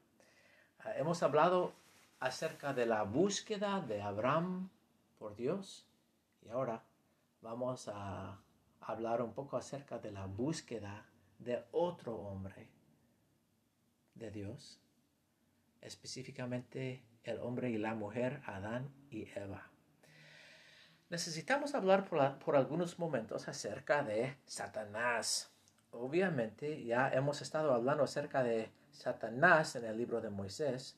Uh, 0.84 0.88
hemos 0.98 1.22
hablado 1.22 1.72
acerca 2.18 2.74
de 2.74 2.86
la 2.86 3.04
búsqueda 3.04 3.80
de 3.80 4.02
Abraham 4.02 4.70
por 5.20 5.36
Dios 5.36 5.86
y 6.44 6.48
ahora 6.48 6.82
vamos 7.42 7.86
a 7.86 8.40
hablar 8.80 9.22
un 9.22 9.34
poco 9.34 9.56
acerca 9.56 10.00
de 10.00 10.10
la 10.10 10.26
búsqueda 10.26 11.06
de 11.38 11.62
otro 11.70 12.16
hombre 12.16 12.66
de 14.16 14.32
Dios, 14.32 14.80
específicamente 15.80 17.04
el 17.22 17.38
hombre 17.38 17.70
y 17.70 17.78
la 17.78 17.94
mujer, 17.94 18.42
Adán 18.46 18.92
y 19.12 19.28
Eva. 19.36 19.71
Necesitamos 21.12 21.74
hablar 21.74 22.08
por, 22.08 22.38
por 22.38 22.56
algunos 22.56 22.98
momentos 22.98 23.46
acerca 23.46 24.02
de 24.02 24.34
Satanás. 24.46 25.50
Obviamente 25.90 26.82
ya 26.84 27.10
hemos 27.10 27.42
estado 27.42 27.74
hablando 27.74 28.04
acerca 28.04 28.42
de 28.42 28.70
Satanás 28.92 29.76
en 29.76 29.84
el 29.84 29.98
libro 29.98 30.22
de 30.22 30.30
Moisés. 30.30 30.96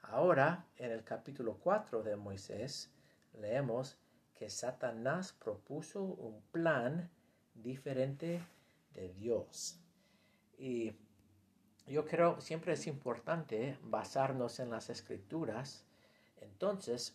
Ahora, 0.00 0.64
en 0.78 0.92
el 0.92 1.04
capítulo 1.04 1.58
4 1.62 2.02
de 2.02 2.16
Moisés, 2.16 2.90
leemos 3.38 3.98
que 4.32 4.48
Satanás 4.48 5.34
propuso 5.34 6.04
un 6.04 6.40
plan 6.52 7.10
diferente 7.52 8.42
de 8.94 9.12
Dios. 9.12 9.78
Y 10.56 10.94
yo 11.86 12.06
creo 12.06 12.40
siempre 12.40 12.72
es 12.72 12.86
importante 12.86 13.76
basarnos 13.82 14.58
en 14.58 14.70
las 14.70 14.88
escrituras. 14.88 15.84
Entonces, 16.40 17.14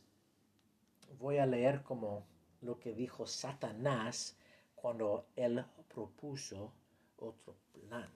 voy 1.17 1.39
a 1.39 1.47
leer 1.47 1.81
como 1.81 2.34
lo 2.61 2.79
que 2.79 2.93
dijo 2.93 3.27
Satanás 3.27 4.35
cuando 4.75 5.27
él 5.35 5.63
propuso 5.93 6.71
otro 7.17 7.55
plan. 7.73 8.09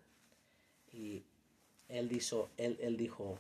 Y 0.91 1.23
él, 1.87 2.09
dijo, 2.09 2.49
él, 2.57 2.77
él 2.81 2.97
dijo, 2.97 3.39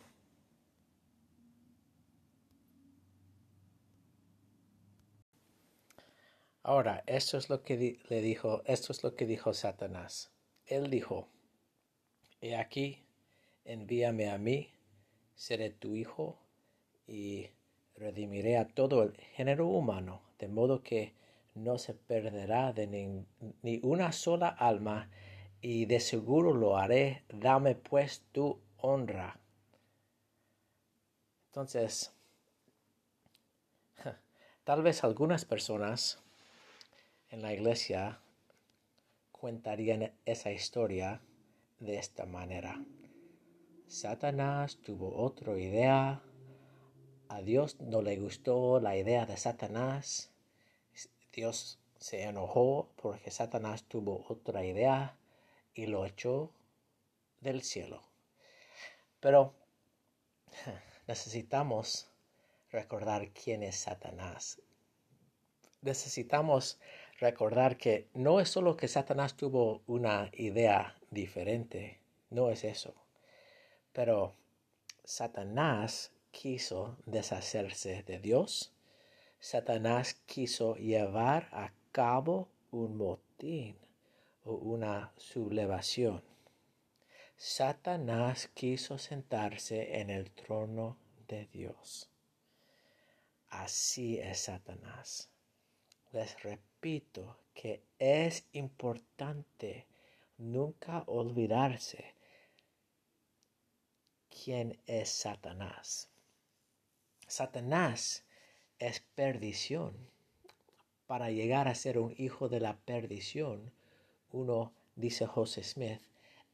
Ahora, 6.63 7.03
esto 7.07 7.37
es 7.37 7.49
lo 7.49 7.63
que 7.63 7.99
le 8.09 8.21
dijo, 8.21 8.61
esto 8.65 8.91
es 8.91 9.01
lo 9.01 9.15
que 9.15 9.25
dijo 9.25 9.53
Satanás. 9.53 10.31
él 10.67 10.89
dijo, 10.89 11.27
He 12.41 12.55
aquí, 12.55 13.03
envíame 13.65 14.29
a 14.29 14.37
mí, 14.37 14.71
seré 15.35 15.71
tu 15.71 15.95
hijo 15.95 16.37
y 17.07 17.49
redimiré 17.95 18.57
a 18.57 18.67
todo 18.67 19.03
el 19.03 19.17
género 19.17 19.67
humano, 19.67 20.21
de 20.39 20.47
modo 20.47 20.81
que 20.81 21.13
no 21.53 21.77
se 21.77 21.93
perderá 21.93 22.73
de 22.73 22.87
ni, 22.87 23.25
ni, 23.61 23.79
una 23.83 24.11
sola 24.11 24.47
alma, 24.47 25.09
y 25.61 25.85
de 25.85 25.99
seguro 25.99 26.53
lo 26.53 26.77
haré, 26.77 27.23
dame 27.29 27.75
pues 27.75 28.23
tu 28.31 28.59
honra. 28.77 29.39
Entonces, 31.47 32.13
tal 34.63 34.81
vez 34.81 35.03
algunas 35.03 35.43
personas 35.43 36.23
en 37.29 37.41
la 37.41 37.53
iglesia 37.53 38.21
contarían 39.31 40.13
esa 40.25 40.51
historia 40.51 41.21
de 41.79 41.97
esta 41.97 42.25
manera. 42.25 42.81
Satanás 43.87 44.77
tuvo 44.77 45.15
otra 45.15 45.57
idea. 45.57 46.21
A 47.29 47.41
Dios 47.43 47.79
no 47.79 48.01
le 48.01 48.17
gustó 48.17 48.79
la 48.79 48.97
idea 48.97 49.27
de 49.27 49.37
Satanás. 49.37 50.31
Dios 51.31 51.77
se 51.99 52.23
enojó 52.23 52.89
porque 52.95 53.29
Satanás 53.29 53.83
tuvo 53.83 54.25
otra 54.27 54.65
idea 54.65 55.15
y 55.75 55.85
lo 55.85 56.07
echó 56.07 56.51
del 57.39 57.61
cielo. 57.61 58.01
Pero 59.19 59.53
necesitamos 61.07 62.09
recordar 62.71 63.29
quién 63.29 63.61
es 63.61 63.77
Satanás. 63.77 64.59
Necesitamos 65.81 66.79
recordar 67.19 67.77
que 67.77 68.07
no 68.15 68.39
es 68.39 68.49
solo 68.49 68.75
que 68.75 68.87
Satanás 68.87 69.37
tuvo 69.37 69.83
una 69.85 70.31
idea 70.33 70.95
diferente, 71.11 71.99
no 72.31 72.49
es 72.49 72.63
eso. 72.63 72.95
Pero 73.93 74.33
Satanás 75.03 76.11
quiso 76.31 76.97
deshacerse 77.05 78.03
de 78.03 78.19
Dios. 78.19 78.71
Satanás 79.39 80.15
quiso 80.25 80.75
llevar 80.75 81.49
a 81.51 81.71
cabo 81.91 82.49
un 82.71 82.97
motín 82.97 83.77
o 84.43 84.53
una 84.53 85.11
sublevación. 85.17 86.23
Satanás 87.37 88.49
quiso 88.53 88.97
sentarse 88.97 89.99
en 89.99 90.09
el 90.09 90.29
trono 90.31 90.97
de 91.27 91.45
Dios. 91.47 92.09
Así 93.49 94.19
es 94.19 94.41
Satanás. 94.41 95.29
Les 96.11 96.41
repito 96.43 97.37
que 97.53 97.83
es 97.97 98.45
importante 98.53 99.87
nunca 100.37 101.03
olvidarse 101.07 102.13
quién 104.29 104.79
es 104.85 105.09
Satanás. 105.09 106.08
Satanás 107.29 108.25
es 108.79 109.01
perdición. 109.13 109.95
Para 111.05 111.29
llegar 111.29 111.67
a 111.67 111.75
ser 111.75 111.99
un 111.99 112.13
hijo 112.17 112.49
de 112.49 112.59
la 112.59 112.77
perdición, 112.77 113.71
uno, 114.31 114.73
dice 114.95 115.27
José 115.27 115.63
Smith, 115.63 116.01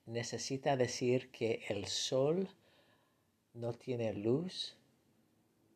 necesita 0.05 0.75
decir 0.75 1.32
que 1.32 1.63
el 1.70 1.88
sol 1.88 2.50
no 3.53 3.74
tiene 3.74 4.13
luz 4.13 4.75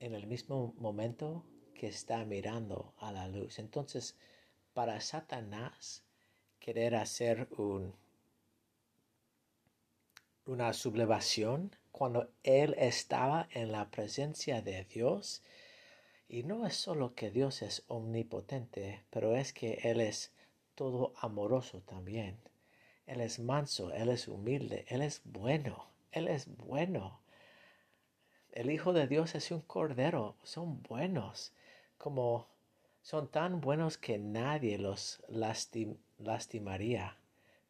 en 0.01 0.13
el 0.13 0.27
mismo 0.27 0.73
momento 0.77 1.43
que 1.73 1.87
está 1.87 2.25
mirando 2.25 2.93
a 2.97 3.11
la 3.13 3.27
luz. 3.29 3.57
Entonces, 3.57 4.17
para 4.73 4.99
Satanás, 4.99 6.03
querer 6.59 6.95
hacer 6.95 7.47
un, 7.57 7.95
una 10.45 10.73
sublevación 10.73 11.78
cuando 11.99 12.29
él 12.43 12.75
estaba 12.77 13.49
en 13.51 13.73
la 13.73 13.91
presencia 13.91 14.61
de 14.61 14.85
Dios, 14.85 15.43
y 16.29 16.43
no 16.43 16.65
es 16.65 16.77
solo 16.77 17.13
que 17.13 17.29
Dios 17.29 17.61
es 17.61 17.83
omnipotente, 17.89 19.03
pero 19.09 19.35
es 19.35 19.51
que 19.51 19.81
Él 19.83 19.99
es 19.99 20.31
todo 20.75 21.11
amoroso 21.19 21.81
también. 21.81 22.37
Él 23.05 23.19
es 23.19 23.39
manso, 23.39 23.91
Él 23.91 24.07
es 24.07 24.29
humilde, 24.29 24.85
Él 24.87 25.01
es 25.01 25.19
bueno, 25.25 25.87
Él 26.13 26.29
es 26.29 26.47
bueno. 26.55 27.19
El 28.53 28.71
Hijo 28.71 28.93
de 28.93 29.05
Dios 29.05 29.35
es 29.35 29.51
un 29.51 29.59
cordero, 29.59 30.37
son 30.43 30.81
buenos 30.83 31.51
como 31.97 32.47
son 33.01 33.27
tan 33.27 33.59
buenos 33.59 33.97
que 33.97 34.17
nadie 34.19 34.77
los 34.77 35.21
lastimaría. 36.17 37.17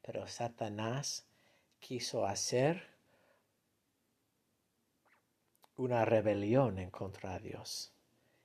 Pero 0.04 0.28
Satanás 0.28 1.26
quiso 1.80 2.28
hacer 2.28 2.89
una 5.80 6.06
rebelión 6.06 6.78
en 6.78 6.92
contra 6.92 7.40
de 7.40 7.50
Dios. 7.50 7.92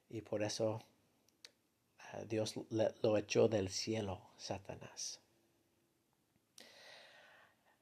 Y 0.09 0.21
por 0.21 0.43
eso 0.43 0.85
eh, 2.13 2.27
Dios 2.29 2.55
lo 2.71 3.19
echó 3.19 3.49
del 3.49 3.69
cielo, 3.69 4.21
Satanás. 4.37 5.21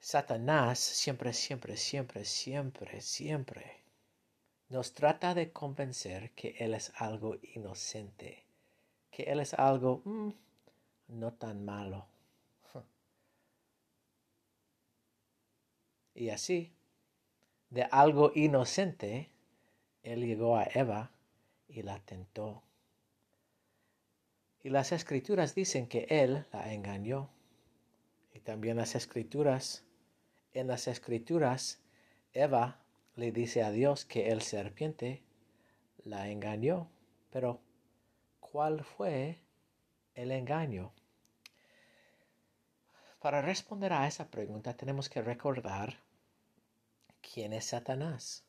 Satanás 0.01 0.79
siempre, 0.79 1.33
siempre, 1.33 1.77
siempre, 1.77 2.25
siempre, 2.25 3.01
siempre 3.01 3.83
nos 4.69 4.95
trata 4.95 5.35
de 5.35 5.53
convencer 5.53 6.31
que 6.33 6.57
Él 6.59 6.73
es 6.75 6.93
algo 6.97 7.37
inocente, 7.55 8.43
que 9.11 9.25
Él 9.25 9.41
es 9.41 9.53
algo 9.55 10.01
mm, 10.05 10.31
no 11.09 11.33
tan 11.35 11.65
malo. 11.65 12.07
Y 16.15 16.29
así, 16.29 16.73
de 17.71 17.85
algo 17.85 18.33
inocente, 18.35 19.31
Él 20.03 20.27
llegó 20.27 20.57
a 20.57 20.65
Eva 20.65 21.11
y 21.69 21.83
la 21.83 21.99
tentó. 22.01 22.63
Y 24.63 24.71
las 24.71 24.93
escrituras 24.93 25.55
dicen 25.55 25.87
que 25.87 26.07
Él 26.09 26.47
la 26.53 26.73
engañó. 26.73 27.31
Y 28.33 28.41
también 28.41 28.77
las 28.77 28.95
escrituras, 28.95 29.85
en 30.53 30.67
las 30.67 30.89
escrituras, 30.89 31.81
Eva 32.33 32.81
le 33.17 33.33
dice 33.33 33.63
a 33.63 33.71
Dios 33.71 34.05
que 34.05 34.29
el 34.29 34.43
serpiente 34.43 35.23
la 36.05 36.29
engañó. 36.29 36.89
Pero, 37.31 37.61
¿cuál 38.41 38.85
fue 38.85 39.39
el 40.15 40.31
engaño? 40.31 40.93
Para 43.21 43.41
responder 43.41 43.93
a 43.93 44.07
esa 44.07 44.31
pregunta 44.31 44.77
tenemos 44.77 45.09
que 45.09 45.23
recordar 45.23 45.97
quién 47.21 47.53
es 47.53 47.67
Satanás. 47.67 48.45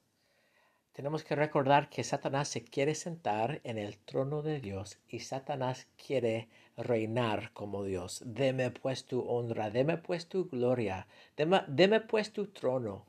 Tenemos 0.93 1.23
que 1.23 1.35
recordar 1.35 1.89
que 1.89 2.03
Satanás 2.03 2.49
se 2.49 2.63
quiere 2.63 2.93
sentar 2.93 3.61
en 3.63 3.79
el 3.79 3.97
trono 3.97 4.43
de 4.43 4.59
Dios 4.59 4.99
y 5.09 5.21
Satanás 5.21 5.87
quiere 5.97 6.49
reinar 6.77 7.51
como 7.53 7.83
Dios. 7.83 8.21
Deme 8.23 8.69
pues 8.69 9.05
tu 9.05 9.21
honra, 9.21 9.71
deme 9.71 9.97
pues 9.97 10.27
tu 10.27 10.47
gloria, 10.47 11.07
deme, 11.35 11.99
pues 12.01 12.31
tu 12.31 12.45
trono. 12.45 13.07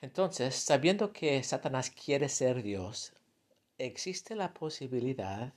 Entonces, 0.00 0.56
sabiendo 0.56 1.12
que 1.12 1.40
Satanás 1.44 1.90
quiere 1.90 2.28
ser 2.28 2.64
Dios, 2.64 3.12
existe 3.78 4.34
la 4.34 4.52
posibilidad 4.52 5.52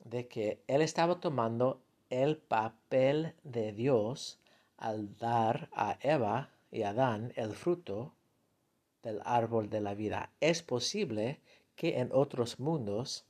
de 0.00 0.26
que 0.26 0.60
él 0.66 0.82
estaba 0.82 1.20
tomando 1.20 1.80
el 2.10 2.36
papel 2.36 3.34
de 3.44 3.72
Dios 3.72 4.40
al 4.76 5.16
dar 5.18 5.68
a 5.72 5.98
Eva 6.00 6.50
y 6.72 6.82
Adán 6.82 7.32
el 7.36 7.54
fruto 7.54 8.15
del 9.06 9.20
árbol 9.24 9.70
de 9.70 9.80
la 9.80 9.94
vida. 9.94 10.32
Es 10.40 10.62
posible 10.62 11.40
que 11.76 12.00
en 12.00 12.10
otros 12.12 12.58
mundos, 12.58 13.24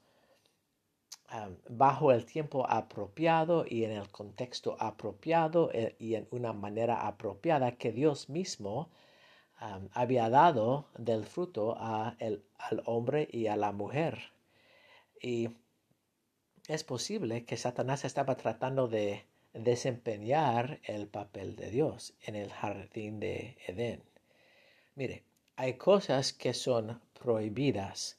bajo 1.69 2.13
el 2.13 2.25
tiempo 2.25 2.67
apropiado 2.69 3.67
y 3.69 3.85
en 3.85 3.91
el 3.91 4.09
contexto 4.09 4.77
apropiado 4.81 5.71
eh, 5.73 5.95
y 5.99 6.15
en 6.15 6.27
una 6.31 6.53
manera 6.53 7.07
apropiada, 7.07 7.73
que 7.73 7.93
Dios 7.93 8.29
mismo 8.31 8.89
había 9.93 10.29
dado 10.31 10.87
del 10.99 11.25
fruto 11.25 11.77
al 11.79 12.83
hombre 12.85 13.29
y 13.31 13.47
a 13.47 13.57
la 13.57 13.73
mujer. 13.73 14.33
Y 15.21 15.51
es 16.69 16.85
posible 16.85 17.45
que 17.45 17.57
Satanás 17.57 18.05
estaba 18.05 18.37
tratando 18.37 18.87
de 18.89 19.25
desempeñar 19.53 20.81
el 20.85 21.07
papel 21.07 21.57
de 21.57 21.71
Dios 21.71 22.15
en 22.23 22.35
el 22.35 22.51
jardín 22.51 23.19
de 23.19 23.57
Edén. 23.67 24.03
Mire, 24.95 25.26
hay 25.57 25.75
cosas 25.75 26.35
que 26.35 26.53
son 26.53 27.01
prohibidas 27.19 28.19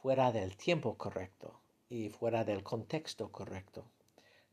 fuera 0.00 0.30
del 0.30 0.56
tiempo 0.56 0.96
correcto 0.96 1.58
y 1.90 2.10
fuera 2.10 2.44
del 2.44 2.62
contexto 2.62 3.32
correcto. 3.32 3.84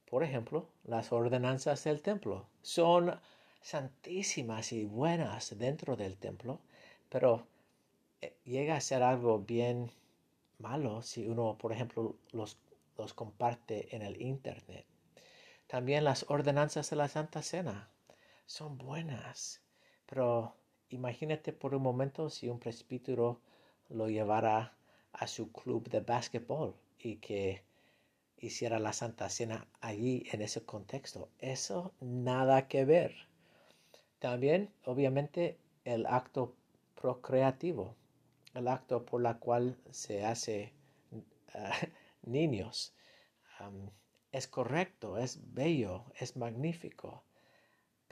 Por 0.10 0.24
ejemplo, 0.24 0.68
las 0.84 1.12
ordenanzas 1.12 1.84
del 1.84 2.02
templo 2.02 2.48
son 2.64 3.20
santísimas 3.62 4.72
y 4.72 4.86
buenas 4.86 5.58
dentro 5.60 5.96
del 5.96 6.18
templo, 6.18 6.60
pero 7.08 7.46
eh, 8.20 8.36
llega 8.46 8.78
a 8.78 8.82
ser 8.82 9.04
algo 9.04 9.40
bien 9.40 9.92
malo 10.58 11.04
si 11.04 11.28
uno, 11.28 11.56
por 11.60 11.72
ejemplo, 11.72 12.16
los, 12.32 12.58
los 12.98 13.14
comparte 13.14 13.96
en 13.96 14.02
el 14.02 14.20
Internet. 14.20 14.86
También 15.68 16.04
las 16.04 16.26
ordenanzas 16.30 16.90
de 16.90 16.96
la 16.96 17.10
Santa 17.10 17.44
Cena 17.44 17.90
son 18.48 18.80
buenas, 18.80 19.62
pero 20.08 20.56
imagínate 20.94 21.54
por 21.54 21.76
un 21.76 21.84
momento 21.84 22.30
si 22.30 22.50
un 22.50 22.60
presbítero 22.60 23.40
lo 23.90 24.10
llevara 24.10 24.74
a 25.12 25.28
su 25.28 25.52
club 25.52 25.90
de 25.90 26.02
básquetbol 26.02 26.76
y 27.00 27.18
que 27.18 27.64
hiciera 28.38 28.80
la 28.80 28.94
Santa 28.94 29.30
Cena 29.30 29.68
allí 29.82 30.26
en 30.32 30.42
ese 30.42 30.64
contexto. 30.64 31.30
Eso 31.40 31.94
nada 32.02 32.68
que 32.68 32.86
ver. 32.86 33.16
También, 34.20 34.72
obviamente, 34.86 35.58
el 35.86 36.06
acto 36.06 36.56
procreativo, 36.96 37.96
el 38.54 38.68
acto 38.68 39.06
por 39.06 39.22
la 39.22 39.40
cual 39.40 39.78
se 39.92 40.26
hace 40.26 40.74
niños. 42.24 42.94
es 44.32 44.48
correcto, 44.48 45.18
es 45.18 45.40
bello, 45.54 46.06
es 46.20 46.36
magnífico, 46.36 47.24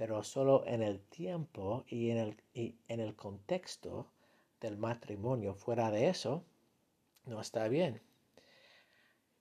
pero 0.02 0.24
solo 0.24 0.64
en 0.66 0.82
el 0.82 1.00
tiempo 1.00 1.84
y 1.88 2.10
en 2.10 2.18
el, 2.18 2.38
y 2.56 2.76
en 2.88 3.02
el 3.02 3.16
contexto 3.16 4.08
del 4.60 4.76
matrimonio. 4.76 5.54
Fuera 5.54 5.92
de 5.92 6.10
eso, 6.10 6.44
no 7.26 7.40
está 7.40 7.68
bien. 7.68 8.02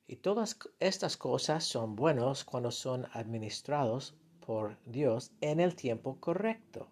Y 0.07 0.17
todas 0.17 0.59
estas 0.79 1.17
cosas 1.17 1.65
son 1.65 1.97
buenos 1.97 2.45
cuando 2.45 2.71
son 2.73 3.07
administrados 3.15 4.15
por 4.45 4.77
Dios 4.85 5.33
en 5.41 5.61
el 5.61 5.75
tiempo 5.77 6.21
correcto. 6.21 6.89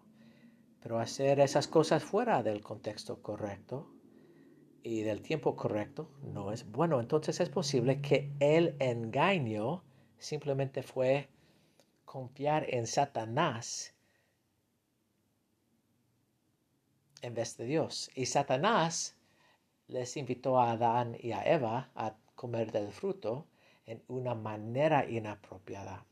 Pero 0.80 0.98
hacer 0.98 1.38
esas 1.38 1.68
cosas 1.68 2.02
fuera 2.02 2.42
del 2.42 2.62
contexto 2.62 3.20
correcto 3.20 3.86
y 4.82 5.02
del 5.02 5.20
tiempo 5.20 5.56
correcto 5.56 6.08
no 6.22 6.52
es 6.52 6.64
bueno. 6.72 7.00
Entonces 7.00 7.38
es 7.40 7.50
posible 7.50 8.00
que 8.00 8.32
el 8.40 8.76
engaño 8.78 9.84
simplemente 10.16 10.82
fue 10.82 11.28
confiar 12.18 12.66
en 12.74 12.84
Satanás 12.88 13.94
en 17.22 17.32
vez 17.32 17.56
de 17.56 17.64
Dios. 17.64 18.10
Y 18.12 18.26
Satanás 18.26 19.14
les 19.86 20.16
invitó 20.16 20.58
a 20.58 20.72
Adán 20.72 21.16
y 21.20 21.30
a 21.30 21.44
Eva 21.44 21.92
a 21.94 22.16
comer 22.34 22.72
del 22.72 22.90
fruto 22.90 23.46
en 23.86 24.02
una 24.08 24.34
manera 24.34 25.08
inapropiada, 25.08 26.04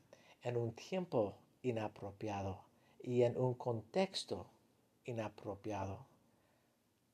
en 0.42 0.56
un 0.56 0.74
tiempo 0.74 1.34
inapropiado 1.62 2.62
y 3.02 3.22
en 3.22 3.36
un 3.36 3.54
contexto 3.54 4.46
inapropiado, 5.06 6.06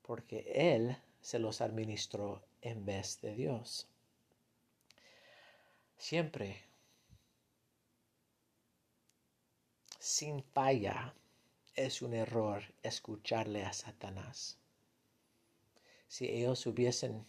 porque 0.03 0.53
Él 0.55 0.99
se 1.23 1.39
los 1.39 1.63
administró 1.63 2.43
en 2.61 2.85
vez 2.85 3.23
de 3.23 3.35
Dios. 3.35 3.89
Siempre, 5.97 6.72
sin 10.03 10.43
falla, 10.43 11.15
es 11.77 12.03
un 12.03 12.13
error 12.13 12.65
escucharle 12.83 13.65
a 13.65 13.73
Satanás. 13.73 14.59
Si 16.09 16.29
ellos 16.29 16.67
hubiesen 16.67 17.25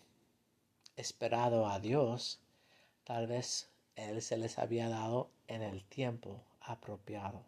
esperado 0.95 1.67
a 1.67 1.79
Dios, 1.79 2.39
tal 3.03 3.27
vez 3.27 3.69
Él 3.95 4.23
se 4.23 4.37
les 4.37 4.57
había 4.57 4.89
dado 4.89 5.29
en 5.47 5.61
el 5.61 5.83
tiempo 5.83 6.41
apropiado. 6.61 7.45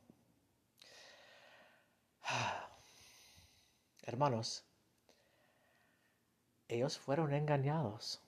Hermanos, 4.04 4.64
ellos 6.68 7.00
fueron 7.00 7.34
engañados 7.34 8.22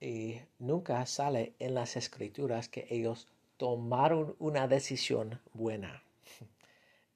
y 0.00 0.40
nunca 0.60 1.04
sale 1.06 1.56
en 1.58 1.74
las 1.74 1.96
escrituras 1.96 2.68
que 2.68 2.86
ellos 2.90 3.26
tomaron 3.56 4.36
una 4.38 4.68
decisión 4.68 5.40
buena. 5.52 6.04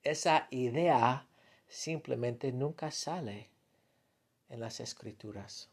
Esa 0.03 0.47
idea 0.51 1.27
simplemente 1.69 2.53
nunca 2.53 2.91
sale 2.91 3.51
en 4.49 4.61
las 4.61 4.81
escrituras. 4.81 5.69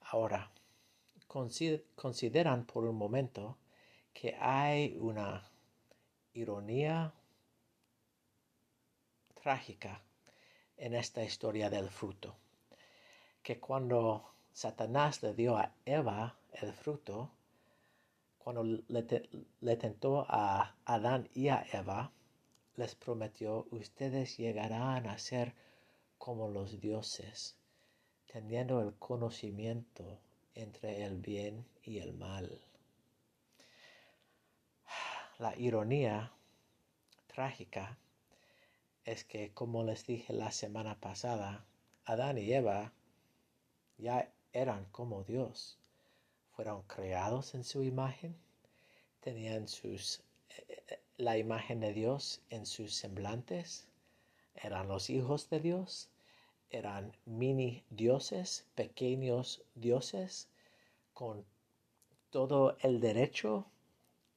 Ahora, 0.00 0.50
consideran 1.26 2.66
por 2.66 2.84
un 2.84 2.96
momento 2.96 3.56
que 4.12 4.36
hay 4.38 4.96
una 4.98 5.50
ironía 6.34 7.12
trágica 9.42 10.02
en 10.76 10.94
esta 10.94 11.24
historia 11.24 11.70
del 11.70 11.90
fruto. 11.90 12.36
Que 13.42 13.58
cuando 13.58 14.34
Satanás 14.52 15.22
le 15.22 15.34
dio 15.34 15.56
a 15.56 15.72
Eva 15.84 16.36
el 16.52 16.72
fruto, 16.72 17.30
cuando 18.44 18.62
le, 18.62 19.76
tentó 19.76 20.26
a 20.28 20.76
Adán 20.84 21.30
y 21.34 21.48
a 21.48 21.64
Eva, 21.72 22.12
les 22.76 22.94
prometió, 22.94 23.66
ustedes 23.70 24.36
llegarán 24.36 25.06
a 25.06 25.16
ser 25.16 25.54
como 26.18 26.48
los 26.50 26.78
dioses 26.78 27.56
teniendo 28.34 28.80
el 28.80 28.92
conocimiento 28.96 30.18
entre 30.56 31.04
el 31.04 31.20
bien 31.20 31.64
y 31.84 32.00
el 32.00 32.12
mal. 32.14 32.60
La 35.38 35.56
ironía 35.56 36.32
trágica 37.28 37.96
es 39.04 39.22
que, 39.24 39.52
como 39.52 39.84
les 39.84 40.04
dije 40.04 40.32
la 40.32 40.50
semana 40.50 41.00
pasada, 41.00 41.64
Adán 42.06 42.36
y 42.36 42.52
Eva 42.52 42.92
ya 43.98 44.28
eran 44.52 44.84
como 44.86 45.22
Dios. 45.22 45.78
Fueron 46.54 46.82
creados 46.82 47.54
en 47.54 47.64
su 47.64 47.82
imagen, 47.82 48.36
tenían 49.20 49.68
sus, 49.68 50.22
la 51.16 51.36
imagen 51.38 51.80
de 51.80 51.92
Dios 51.92 52.40
en 52.50 52.66
sus 52.66 52.94
semblantes, 52.94 53.86
eran 54.54 54.88
los 54.88 55.10
hijos 55.10 55.50
de 55.50 55.60
Dios 55.60 56.08
eran 56.74 57.12
mini 57.24 57.84
dioses, 57.90 58.66
pequeños 58.74 59.62
dioses, 59.74 60.48
con 61.12 61.44
todo 62.30 62.76
el 62.80 63.00
derecho 63.00 63.66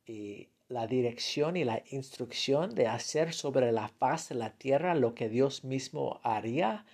y 0.06 0.49
la 0.69 0.86
dirección 0.86 1.58
y 1.58 1.63
la 1.63 1.82
instrucción 1.89 2.75
de 2.75 2.88
hacer 2.88 3.34
sobre 3.34 3.71
la 3.71 3.88
faz 3.88 4.30
de 4.30 4.36
la 4.36 4.51
tierra 4.51 4.93
lo 4.93 5.15
que 5.15 5.30
Dios 5.30 5.63
mismo 5.63 6.19
haría. 6.23 6.86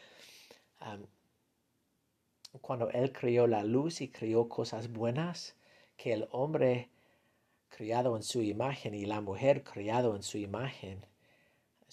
Cuando 2.62 2.90
Él 2.92 3.12
creó 3.12 3.48
la 3.48 3.64
luz 3.64 4.02
y 4.02 4.10
creó 4.10 4.50
cosas 4.50 4.92
buenas, 4.92 5.56
que 5.98 6.14
el 6.14 6.28
hombre 6.32 6.90
criado 7.70 8.16
en 8.16 8.24
su 8.24 8.42
imagen 8.42 8.94
y 8.94 9.06
la 9.06 9.22
mujer 9.22 9.64
criado 9.64 10.16
en 10.16 10.24
su 10.24 10.38
imagen 10.38 11.06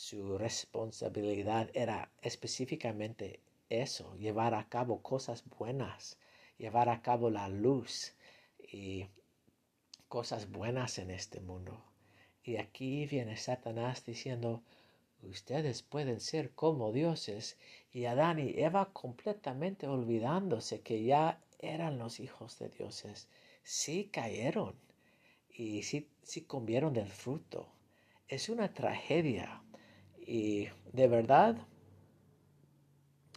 su 0.01 0.39
responsabilidad 0.39 1.69
era 1.75 2.11
específicamente 2.23 3.41
eso, 3.69 4.17
llevar 4.17 4.55
a 4.55 4.67
cabo 4.67 5.03
cosas 5.03 5.45
buenas, 5.59 6.17
llevar 6.57 6.89
a 6.89 7.03
cabo 7.03 7.29
la 7.29 7.51
luz 7.51 8.15
y 8.59 9.09
cosas 10.09 10.51
buenas 10.51 10.99
en 10.99 11.11
este 11.11 11.41
mundo. 11.41 11.85
Y 12.43 12.57
aquí 12.57 13.05
viene 13.07 13.37
Satanás 13.37 14.03
diciendo, 14.07 14.63
ustedes 15.23 15.83
pueden 15.83 16.21
ser 16.21 16.53
como 16.53 16.93
dioses 16.93 17.59
y 17.93 18.07
Adán 18.07 18.39
y 18.39 18.61
Eva 18.61 18.93
completamente 18.93 19.87
olvidándose 19.87 20.81
que 20.81 21.03
ya 21.03 21.41
eran 21.59 21.99
los 21.99 22.21
hijos 22.21 22.59
de 22.59 22.69
dioses. 22.69 23.29
Sí 23.63 24.09
cayeron 24.13 24.75
y 25.49 25.83
sí, 25.83 26.09
sí 26.23 26.43
comieron 26.43 26.95
del 26.95 27.09
fruto. 27.09 27.69
Es 28.29 28.49
una 28.49 28.73
tragedia 28.73 29.63
y 30.19 30.69
de 30.93 31.09
verdad 31.09 31.57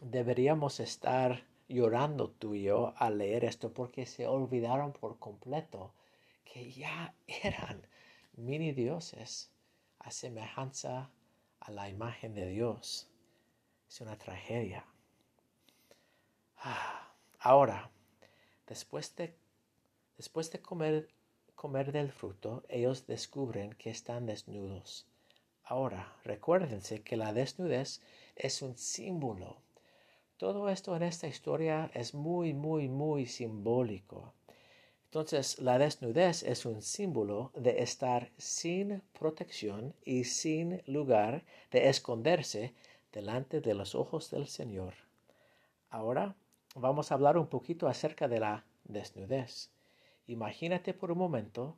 deberíamos 0.02 0.80
estar 0.80 1.46
llorando 1.68 2.30
tú 2.30 2.56
y 2.56 2.64
yo 2.64 2.94
al 2.98 3.18
leer 3.18 3.46
esto 3.46 3.74
porque 3.74 4.06
se 4.06 4.28
olvidaron 4.28 4.94
por 4.94 5.18
completo 5.18 5.94
que 6.46 6.72
ya 6.72 7.16
eran 7.28 7.88
mini 8.36 8.74
dioses 8.74 9.52
a 10.00 10.12
semejanza 10.12 11.10
a 11.66 11.72
la 11.72 11.90
imagen 11.90 12.34
de 12.34 12.48
Dios. 12.48 13.08
Es 13.88 14.02
una 14.02 14.18
tragedia. 14.18 14.86
Ah, 16.58 17.14
ahora, 17.40 17.90
después 18.68 19.16
de, 19.16 19.36
después 20.18 20.52
de 20.52 20.62
comer, 20.62 21.10
comer 21.56 21.92
del 21.92 22.12
fruto, 22.12 22.64
ellos 22.70 23.08
descubren 23.08 23.74
que 23.74 23.90
están 23.90 24.26
desnudos. 24.26 25.08
Ahora, 25.64 26.14
recuérdense 26.26 27.02
que 27.04 27.16
la 27.16 27.32
desnudez 27.32 28.02
es 28.36 28.62
un 28.62 28.78
símbolo. 28.78 29.62
Todo 30.38 30.70
esto 30.70 30.96
en 30.96 31.04
esta 31.04 31.28
historia 31.28 31.90
es 31.94 32.14
muy, 32.14 32.54
muy, 32.54 32.90
muy 32.90 33.26
simbólico. 33.26 34.34
Entonces, 35.14 35.60
la 35.60 35.78
desnudez 35.78 36.42
es 36.42 36.66
un 36.66 36.82
símbolo 36.82 37.52
de 37.54 37.84
estar 37.84 38.32
sin 38.40 39.04
protección 39.20 39.94
y 40.04 40.24
sin 40.24 40.82
lugar 40.88 41.44
de 41.70 41.88
esconderse 41.88 42.74
delante 43.12 43.62
de 43.62 43.76
los 43.76 43.94
ojos 43.94 44.32
del 44.32 44.48
Señor. 44.48 44.96
Ahora 45.92 46.36
vamos 46.74 47.12
a 47.12 47.14
hablar 47.14 47.38
un 47.38 47.46
poquito 47.46 47.88
acerca 47.88 48.28
de 48.28 48.40
la 48.40 48.66
desnudez. 48.86 49.70
Imagínate 50.26 50.96
por 50.96 51.12
un 51.12 51.20
momento 51.20 51.78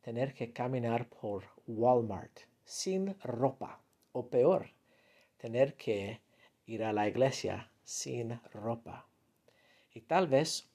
tener 0.00 0.32
que 0.32 0.52
caminar 0.52 1.08
por 1.08 1.42
Walmart 1.66 2.38
sin 2.64 3.18
ropa 3.20 3.80
o 4.12 4.28
peor, 4.28 4.70
tener 5.38 5.74
que 5.74 6.20
ir 6.66 6.84
a 6.84 6.92
la 6.92 7.08
iglesia 7.08 7.68
sin 7.82 8.40
ropa. 8.52 9.08
Y 9.92 10.02
tal 10.02 10.28
vez 10.28 10.68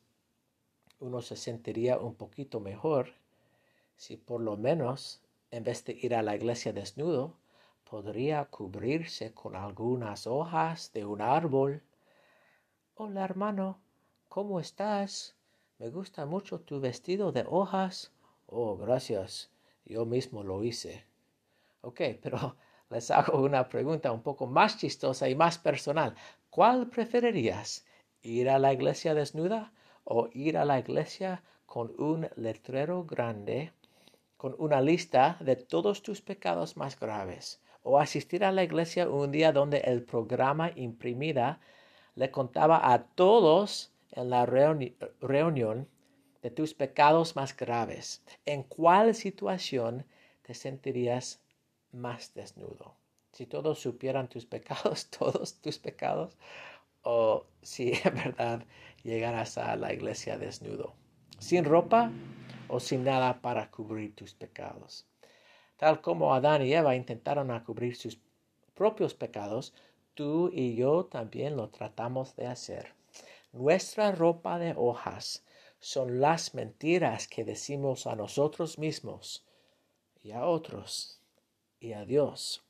uno 1.01 1.21
se 1.21 1.35
sentiría 1.35 1.97
un 1.97 2.13
poquito 2.15 2.59
mejor 2.59 3.13
si 3.97 4.17
por 4.17 4.39
lo 4.39 4.55
menos 4.55 5.21
en 5.49 5.63
vez 5.63 5.83
de 5.83 5.93
ir 5.93 6.15
a 6.15 6.21
la 6.21 6.35
iglesia 6.35 6.73
desnudo, 6.73 7.35
podría 7.89 8.45
cubrirse 8.45 9.33
con 9.33 9.55
algunas 9.55 10.25
hojas 10.27 10.93
de 10.93 11.05
un 11.05 11.21
árbol. 11.21 11.83
Hola 12.95 13.25
hermano, 13.25 13.79
¿cómo 14.29 14.59
estás? 14.59 15.35
Me 15.77 15.89
gusta 15.89 16.25
mucho 16.25 16.61
tu 16.61 16.79
vestido 16.79 17.31
de 17.31 17.45
hojas. 17.49 18.11
Oh, 18.45 18.77
gracias. 18.77 19.49
Yo 19.85 20.05
mismo 20.05 20.43
lo 20.43 20.63
hice. 20.63 21.03
Ok, 21.81 22.01
pero 22.21 22.55
les 22.89 23.11
hago 23.11 23.41
una 23.41 23.67
pregunta 23.67 24.11
un 24.11 24.21
poco 24.21 24.45
más 24.47 24.77
chistosa 24.77 25.27
y 25.27 25.35
más 25.35 25.57
personal. 25.57 26.15
¿Cuál 26.49 26.89
preferirías? 26.89 27.85
¿Ir 28.21 28.49
a 28.49 28.59
la 28.59 28.71
iglesia 28.71 29.13
desnuda 29.15 29.73
o 30.13 30.29
ir 30.33 30.57
a 30.57 30.65
la 30.65 30.77
iglesia 30.79 31.41
con 31.65 31.93
un 31.97 32.27
letrero 32.35 33.05
grande, 33.05 33.71
con 34.35 34.55
una 34.57 34.81
lista 34.81 35.37
de 35.39 35.55
todos 35.55 36.03
tus 36.03 36.21
pecados 36.21 36.75
más 36.75 36.99
graves? 36.99 37.61
¿O 37.83 37.97
asistir 37.97 38.43
a 38.43 38.51
la 38.51 38.63
iglesia 38.63 39.09
un 39.09 39.31
día 39.31 39.51
donde 39.51 39.79
el 39.79 40.03
programa 40.03 40.71
imprimida 40.75 41.59
le 42.15 42.29
contaba 42.29 42.91
a 42.93 43.03
todos 43.03 43.91
en 44.11 44.29
la 44.29 44.45
reunión 44.45 45.87
de 46.41 46.51
tus 46.51 46.73
pecados 46.73 47.35
más 47.35 47.55
graves, 47.55 48.21
¿en 48.45 48.63
cuál 48.63 49.15
situación 49.15 50.05
te 50.41 50.53
sentirías 50.53 51.41
más 51.91 52.33
desnudo? 52.33 52.95
Si 53.31 53.45
todos 53.45 53.79
supieran 53.79 54.27
tus 54.27 54.45
pecados, 54.45 55.09
todos 55.17 55.55
tus 55.61 55.77
pecados, 55.79 56.37
o 57.03 57.45
si 57.61 57.93
en 58.03 58.15
verdad 58.15 58.65
llegaras 59.03 59.57
a 59.57 59.75
la 59.75 59.93
iglesia 59.93 60.37
desnudo, 60.37 60.93
sin 61.39 61.65
ropa 61.65 62.11
o 62.67 62.79
sin 62.79 63.03
nada 63.03 63.41
para 63.41 63.69
cubrir 63.69 64.15
tus 64.15 64.33
pecados. 64.33 65.05
Tal 65.77 66.01
como 66.01 66.33
Adán 66.33 66.61
y 66.65 66.73
Eva 66.73 66.95
intentaron 66.95 67.57
cubrir 67.61 67.95
sus 67.95 68.19
propios 68.73 69.13
pecados, 69.13 69.73
tú 70.13 70.49
y 70.53 70.75
yo 70.75 71.05
también 71.05 71.55
lo 71.55 71.69
tratamos 71.69 72.35
de 72.35 72.47
hacer. 72.47 72.93
Nuestra 73.51 74.11
ropa 74.11 74.59
de 74.59 74.73
hojas 74.77 75.43
son 75.79 76.21
las 76.21 76.53
mentiras 76.53 77.27
que 77.27 77.43
decimos 77.43 78.07
a 78.07 78.15
nosotros 78.15 78.77
mismos 78.77 79.45
y 80.23 80.31
a 80.31 80.45
otros 80.45 81.19
y 81.79 81.93
a 81.93 82.05
Dios 82.05 82.63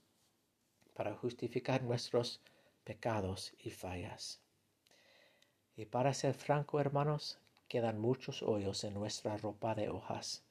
para 0.95 1.15
justificar 1.15 1.83
nuestros 1.83 2.41
pecados 2.83 3.53
y 3.59 3.69
fallas. 3.71 4.40
Y 5.81 5.85
para 5.85 6.13
ser 6.13 6.35
franco, 6.35 6.79
hermanos, 6.79 7.39
quedan 7.67 7.99
muchos 7.99 8.43
hoyos 8.43 8.83
en 8.83 8.93
nuestra 8.93 9.35
ropa 9.37 9.73
de 9.73 9.89
hojas. 9.89 10.43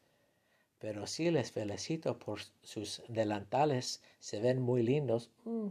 Pero 0.80 1.06
sí 1.06 1.30
les 1.30 1.52
felicito 1.52 2.18
por 2.18 2.40
sus 2.64 3.04
delantales, 3.06 4.02
se 4.18 4.40
ven 4.40 4.60
muy 4.60 4.82
lindos, 4.82 5.30
mm, 5.44 5.68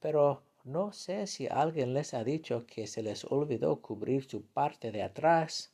pero 0.00 0.42
no 0.64 0.90
sé 0.90 1.28
si 1.28 1.46
alguien 1.46 1.94
les 1.94 2.14
ha 2.14 2.24
dicho 2.24 2.66
que 2.66 2.88
se 2.88 3.00
les 3.00 3.24
olvidó 3.24 3.80
cubrir 3.80 4.28
su 4.28 4.44
parte 4.44 4.90
de 4.90 5.04
atrás. 5.04 5.72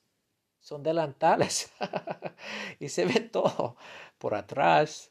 Son 0.60 0.82
delantales 0.82 1.72
y 2.80 2.90
se 2.90 3.06
ve 3.06 3.20
todo 3.20 3.76
por 4.18 4.34
atrás. 4.34 5.10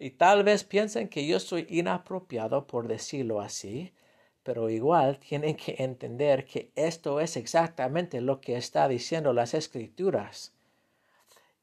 Y 0.00 0.10
tal 0.10 0.42
vez 0.42 0.64
piensen 0.64 1.08
que 1.08 1.24
yo 1.28 1.38
soy 1.38 1.64
inapropiado 1.70 2.66
por 2.66 2.88
decirlo 2.88 3.40
así, 3.40 3.92
pero 4.50 4.68
igual 4.68 5.20
tienen 5.20 5.54
que 5.54 5.76
entender 5.78 6.44
que 6.44 6.72
esto 6.74 7.20
es 7.20 7.36
exactamente 7.36 8.20
lo 8.20 8.40
que 8.40 8.56
está 8.56 8.88
diciendo 8.88 9.32
las 9.32 9.54
escrituras. 9.54 10.52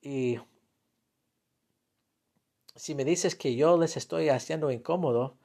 Y 0.01 0.39
si 2.77 2.95
me 2.95 3.03
dices 3.03 3.35
que 3.35 3.57
yo 3.57 3.77
les 3.77 3.97
estoy 3.97 4.29
haciendo 4.29 4.71
incómodo, 4.71 5.35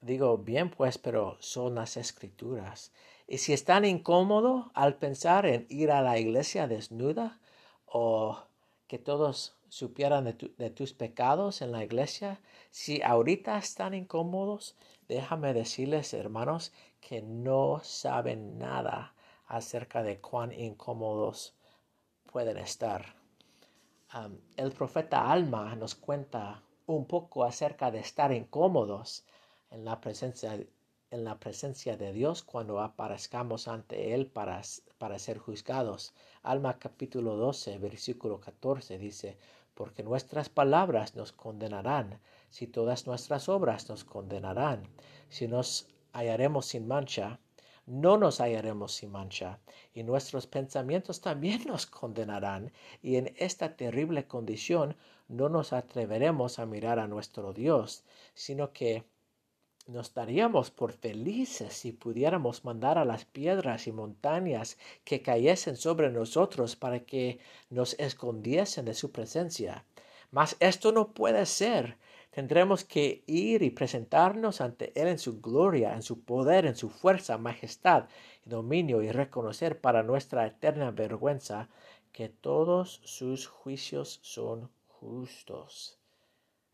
Digo, 0.00 0.38
bien 0.38 0.70
pues, 0.70 0.98
pero 0.98 1.36
son 1.40 1.74
las 1.74 1.96
escrituras. 1.96 2.92
Y 3.26 3.38
si 3.38 3.52
están 3.52 3.84
incómodos 3.84 4.66
al 4.74 4.98
pensar 4.98 5.46
en 5.46 5.66
ir 5.68 5.90
a 5.90 6.02
la 6.02 6.18
iglesia 6.18 6.68
desnuda 6.68 7.40
o 7.86 8.38
que 8.86 8.98
todos 8.98 9.56
supieran 9.68 10.24
de, 10.24 10.52
de, 10.58 10.70
tus 10.70 10.92
pecados 10.92 11.60
en 11.60 11.72
la 11.72 11.82
iglesia, 11.82 12.40
si 12.76 13.00
ahorita 13.00 13.56
están 13.56 13.94
incómodos, 13.94 14.76
déjame 15.08 15.54
decirles, 15.54 16.12
hermanos, 16.12 16.74
que 17.00 17.22
no 17.22 17.80
saben 17.82 18.58
nada 18.58 19.14
acerca 19.46 20.02
de 20.02 20.20
cuán 20.20 20.52
incómodos 20.52 21.54
pueden 22.30 22.58
estar. 22.58 23.16
el 24.58 24.72
profeta 24.72 25.32
Alma 25.32 25.74
nos 25.74 25.94
cuenta 25.94 26.62
un 26.84 27.06
poco 27.06 27.44
acerca 27.44 27.90
de 27.90 28.00
estar 28.00 28.30
incómodos 28.30 29.24
en 29.70 29.86
la 29.86 29.98
presencia, 29.98 30.52
en 31.10 31.24
la 31.24 31.38
presencia 31.38 31.96
de 31.96 32.12
Dios 32.12 32.42
cuando 32.42 32.80
aparezcamos 32.80 33.68
ante 33.68 34.12
Él 34.12 34.26
para, 34.26 34.60
para 34.98 35.18
ser 35.18 35.38
juzgados. 35.38 36.12
Alma 36.42 36.78
capítulo 36.78 37.36
12, 37.36 37.78
versículo 37.78 38.38
14 38.38 38.98
dice, 38.98 39.38
porque 39.72 40.02
nuestras 40.02 40.50
palabras 40.50 41.14
nos 41.14 41.32
condenarán, 41.32 42.20
si 42.50 42.66
todas 42.66 43.06
nuestras 43.06 43.48
obras 43.48 43.88
nos 43.88 44.04
condenarán, 44.04 44.88
si 45.28 45.48
nos 45.48 45.88
hallaremos 46.12 46.66
sin 46.66 46.86
mancha, 46.86 47.40
no 47.86 48.18
nos 48.18 48.40
hallaremos 48.40 48.92
sin 48.92 49.12
mancha, 49.12 49.60
y 49.94 50.02
nuestros 50.02 50.46
pensamientos 50.46 51.20
también 51.20 51.64
nos 51.66 51.86
condenarán, 51.86 52.72
y 53.02 53.16
en 53.16 53.34
esta 53.36 53.76
terrible 53.76 54.26
condición 54.26 54.96
no 55.28 55.48
nos 55.48 55.72
atreveremos 55.72 56.58
a 56.58 56.66
mirar 56.66 56.98
a 56.98 57.06
nuestro 57.06 57.52
Dios, 57.52 58.04
sino 58.34 58.72
que 58.72 59.04
nos 59.86 60.14
daríamos 60.14 60.72
por 60.72 60.92
felices 60.92 61.72
si 61.74 61.92
pudiéramos 61.92 62.64
mandar 62.64 62.98
a 62.98 63.04
las 63.04 63.24
piedras 63.24 63.86
y 63.86 63.92
montañas 63.92 64.78
que 65.04 65.22
cayesen 65.22 65.76
sobre 65.76 66.10
nosotros 66.10 66.74
para 66.74 67.00
que 67.00 67.38
nos 67.70 67.94
escondiesen 68.00 68.84
de 68.84 68.94
su 68.94 69.12
presencia. 69.12 69.84
Mas 70.32 70.56
esto 70.58 70.90
no 70.90 71.12
puede 71.12 71.46
ser. 71.46 71.98
Tendremos 72.36 72.84
que 72.84 73.24
ir 73.26 73.62
y 73.62 73.70
presentarnos 73.70 74.60
ante 74.60 74.92
Él 75.00 75.08
en 75.08 75.18
su 75.18 75.40
gloria, 75.40 75.94
en 75.94 76.02
su 76.02 76.20
poder, 76.20 76.66
en 76.66 76.76
su 76.76 76.90
fuerza, 76.90 77.38
majestad 77.38 78.10
y 78.44 78.50
dominio 78.50 79.00
y 79.00 79.10
reconocer 79.10 79.80
para 79.80 80.02
nuestra 80.02 80.46
eterna 80.46 80.90
vergüenza 80.90 81.70
que 82.12 82.28
todos 82.28 83.00
sus 83.04 83.46
juicios 83.46 84.18
son 84.20 84.68
justos. 84.86 85.98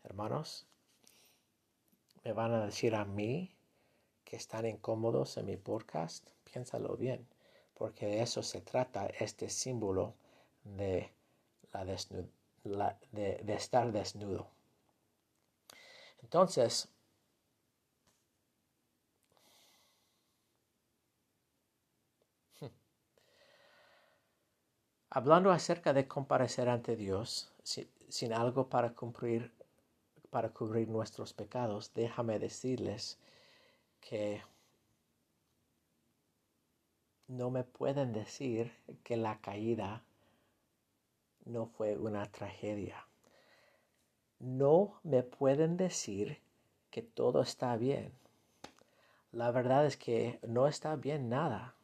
Hermanos, 0.03 0.67
me 2.25 2.33
van 2.33 2.51
a 2.51 2.65
decir 2.65 2.93
a 2.93 3.05
mí 3.05 3.55
que 4.25 4.35
están 4.35 4.65
incómodos 4.65 5.37
en 5.37 5.45
mi 5.45 5.55
podcast, 5.55 6.27
piénsalo 6.43 6.97
bien, 6.97 7.25
porque 7.73 8.05
de 8.05 8.21
eso 8.21 8.43
se 8.43 8.59
trata 8.59 9.05
este 9.05 9.49
símbolo 9.49 10.13
de, 10.65 11.09
la 12.65 12.97
de, 13.13 13.53
estar 13.55 13.89
desnudo. 13.93 14.52
Entonces, 16.23 16.89
hablando 25.11 25.51
acerca 25.51 25.93
de 25.93 26.07
comparecer 26.07 26.69
ante 26.69 26.95
Dios 26.95 27.51
sin 28.09 28.33
algo 28.33 28.67
para 28.67 28.93
cumplir 28.95 29.51
para 30.31 30.49
cubrir 30.49 30.89
nuestros 30.89 31.31
pecados, 31.31 31.93
déjame 31.93 32.39
decirles 32.39 33.19
que 34.01 34.41
no 37.27 37.51
me 37.51 37.63
pueden 37.63 38.13
decir 38.13 38.73
que 39.03 39.15
la 39.15 39.39
caída 39.39 40.03
no 41.45 41.67
fue 41.67 41.95
una 41.97 42.25
tragedia. 42.31 43.05
No 44.43 44.99
me 45.03 45.23
pueden 45.23 45.77
decir 45.77 46.41
que 46.91 47.01
todo 47.01 47.41
está 47.41 47.77
bien. 47.77 48.11
La 49.31 49.51
verdad 49.51 49.85
es 49.85 49.95
que 49.95 50.37
no 50.45 50.67
está 50.67 50.97
bien 50.97 51.29
nada. 51.29 51.75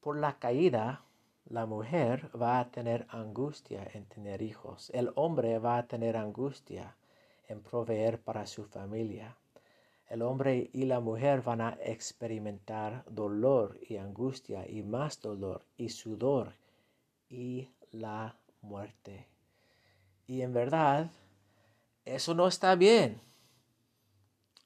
Por 0.00 0.18
la 0.18 0.40
caída 0.40 1.04
la 1.44 1.66
mujer 1.66 2.30
va 2.34 2.58
a 2.58 2.68
tener 2.72 3.06
angustia 3.10 3.88
en 3.94 4.06
tener 4.06 4.42
hijos. 4.42 4.90
El 4.92 5.12
hombre 5.14 5.60
va 5.60 5.78
a 5.78 5.86
tener 5.86 6.16
angustia 6.16 6.96
en 7.46 7.62
proveer 7.62 8.20
para 8.20 8.44
su 8.44 8.64
familia. 8.64 9.36
El 10.08 10.20
hombre 10.20 10.68
y 10.72 10.84
la 10.86 10.98
mujer 10.98 11.42
van 11.42 11.60
a 11.60 11.78
experimentar 11.80 13.04
dolor 13.08 13.78
y 13.88 13.98
angustia 13.98 14.68
y 14.68 14.82
más 14.82 15.20
dolor 15.20 15.64
y 15.76 15.90
sudor 15.90 16.54
y 17.28 17.68
la 17.92 18.34
muerte. 18.62 19.28
Y 20.30 20.42
en 20.42 20.52
verdad, 20.52 21.10
eso 22.04 22.34
no 22.34 22.46
está 22.46 22.76
bien. 22.76 23.20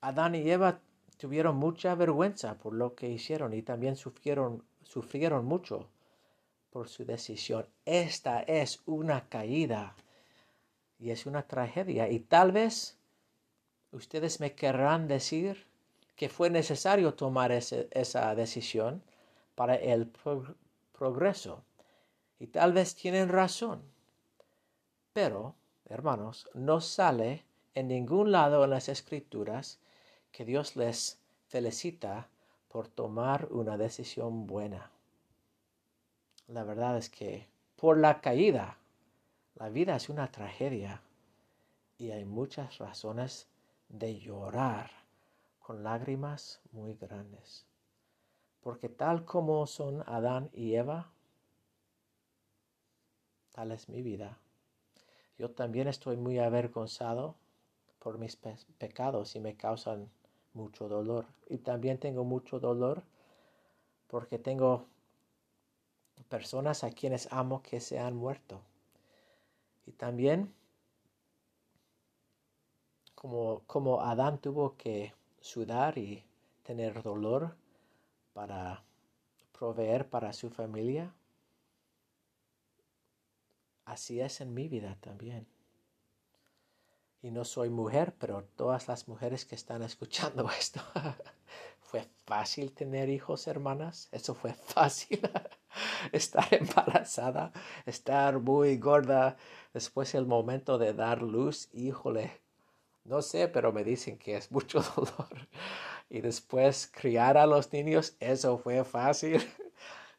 Adán 0.03 0.35
y 0.35 0.51
Eva 0.51 0.79
tuvieron 1.17 1.57
mucha 1.57 1.95
vergüenza 1.95 2.59
por 2.59 2.75
lo 2.75 2.95
que 2.95 3.09
hicieron 3.09 3.55
y 3.55 3.63
también 3.63 3.97
sufrieron, 3.97 4.63
sufrieron 4.83 5.47
mucho 5.47 5.89
por 6.69 6.91
su 6.91 7.07
decisión. 7.07 7.67
Esta 7.87 8.43
es 8.43 8.83
una 8.85 9.27
caída 9.31 9.97
y 10.99 11.13
es 11.13 11.25
una 11.25 11.45
tragedia. 11.45 12.11
Y 12.11 12.21
tal 12.21 12.53
vez 12.53 12.99
ustedes 13.91 14.41
me 14.41 14.53
querrán 14.53 15.09
decir 15.09 15.67
que 16.15 16.29
fue 16.29 16.51
necesario 16.51 17.15
tomar 17.15 17.53
esa 17.53 18.35
decisión 18.35 19.03
para 19.55 19.77
el 19.77 20.13
progreso. 20.93 21.65
Y 22.39 22.49
tal 22.49 22.75
vez 22.75 22.95
tienen 22.95 23.31
razón. 23.31 23.94
Pero, 25.15 25.55
hermanos, 25.85 26.51
no 26.55 26.81
sale 26.81 27.45
en 27.75 27.87
ningún 27.87 28.33
lado 28.33 28.65
en 28.65 28.71
las 28.71 28.89
escrituras 28.89 29.79
que 30.33 30.45
Dios 30.45 30.75
les 30.75 31.21
felicita 31.47 32.29
por 32.69 32.89
tomar 32.89 33.47
una 33.53 33.77
decisión 33.77 34.49
buena. 34.49 34.91
La 36.49 36.65
verdad 36.65 36.99
es 36.99 37.11
que 37.11 37.49
por 37.77 37.97
la 37.97 38.21
caída, 38.21 38.77
la 39.55 39.69
vida 39.69 39.95
es 39.95 40.09
una 40.09 40.33
tragedia 40.33 41.01
y 41.97 42.11
hay 42.11 42.25
muchas 42.25 42.79
razones 42.79 43.47
de 43.89 44.19
llorar 44.19 44.91
con 45.61 45.85
lágrimas 45.85 46.61
muy 46.73 46.95
grandes. 46.95 47.65
Porque 48.61 48.89
tal 48.89 49.25
como 49.25 49.69
son 49.69 50.03
Adán 50.09 50.51
y 50.53 50.75
Eva, 50.75 51.13
tal 53.53 53.71
es 53.71 53.89
mi 53.89 54.03
vida. 54.03 54.41
Yo 55.39 55.51
también 55.51 55.89
estoy 55.89 56.17
muy 56.17 56.39
avergonzado 56.39 57.35
por 57.99 58.19
mis 58.19 58.37
pecados 58.79 59.35
y 59.35 59.41
me 59.41 59.57
causan 59.57 60.09
mucho 60.53 60.89
dolor. 60.89 61.27
Y 61.49 61.59
también 61.59 61.99
tengo 61.99 62.25
mucho 62.25 62.61
dolor 62.61 63.03
porque 64.07 64.39
tengo 64.39 64.87
personas 66.29 66.85
a 66.85 66.91
quienes 66.91 67.33
amo 67.33 67.63
que 67.63 67.81
se 67.81 67.99
han 67.99 68.15
muerto. 68.15 68.61
Y 69.87 69.93
también 69.93 70.55
como, 73.15 73.63
como 73.67 74.03
Adán 74.03 74.39
tuvo 74.39 74.77
que 74.77 75.15
sudar 75.41 75.99
y 75.99 76.25
tener 76.63 77.03
dolor 77.03 77.57
para 78.33 78.85
proveer 79.59 80.09
para 80.09 80.33
su 80.33 80.51
familia, 80.51 81.13
así 83.95 84.21
es 84.21 84.41
en 84.41 84.55
mi 84.55 84.69
vida 84.69 84.99
también 85.01 85.47
y 87.25 87.31
no 87.31 87.47
soy 87.47 87.71
mujer, 87.71 88.15
pero 88.19 88.45
todas 88.55 88.87
las 88.87 89.09
mujeres 89.09 89.47
que 89.47 89.55
están 89.55 89.83
escuchando 89.83 90.47
esto, 90.61 90.83
fue 91.81 92.07
fácil 92.27 92.73
tener 92.73 93.09
hijos, 93.09 93.47
hermanas. 93.47 94.11
Eso 94.13 94.35
fue 94.35 94.53
fácil. 94.53 95.21
estar 96.13 96.47
embarazada, 96.53 97.51
estar 97.87 98.41
muy 98.41 98.77
gorda, 98.77 99.39
después 99.73 100.15
el 100.15 100.27
momento 100.27 100.77
de 100.77 100.93
dar 100.93 101.23
luz, 101.23 101.71
híjole, 101.73 102.43
no 103.05 103.23
sé, 103.23 103.49
pero 103.49 103.73
me 103.73 103.85
dicen 103.85 104.19
que 104.19 104.37
es 104.37 104.53
mucho 104.53 104.83
dolor. 104.97 105.49
Y 106.11 106.21
después 106.21 106.91
criar 106.93 107.39
a 107.39 107.47
los 107.47 107.73
niños, 107.73 108.17
eso 108.21 108.59
fue 108.59 108.85
fácil. 108.85 109.43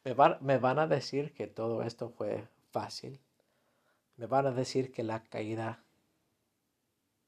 me, 0.04 0.16
me 0.40 0.58
van 0.58 0.80
a 0.80 0.88
decir 0.88 1.32
que 1.34 1.46
todo 1.46 1.84
esto 1.84 2.10
fue 2.10 2.48
fácil. 2.72 3.20
Me 4.16 4.26
van 4.26 4.46
a 4.46 4.52
decir 4.52 4.92
que 4.92 5.02
la 5.02 5.22
caída 5.24 5.84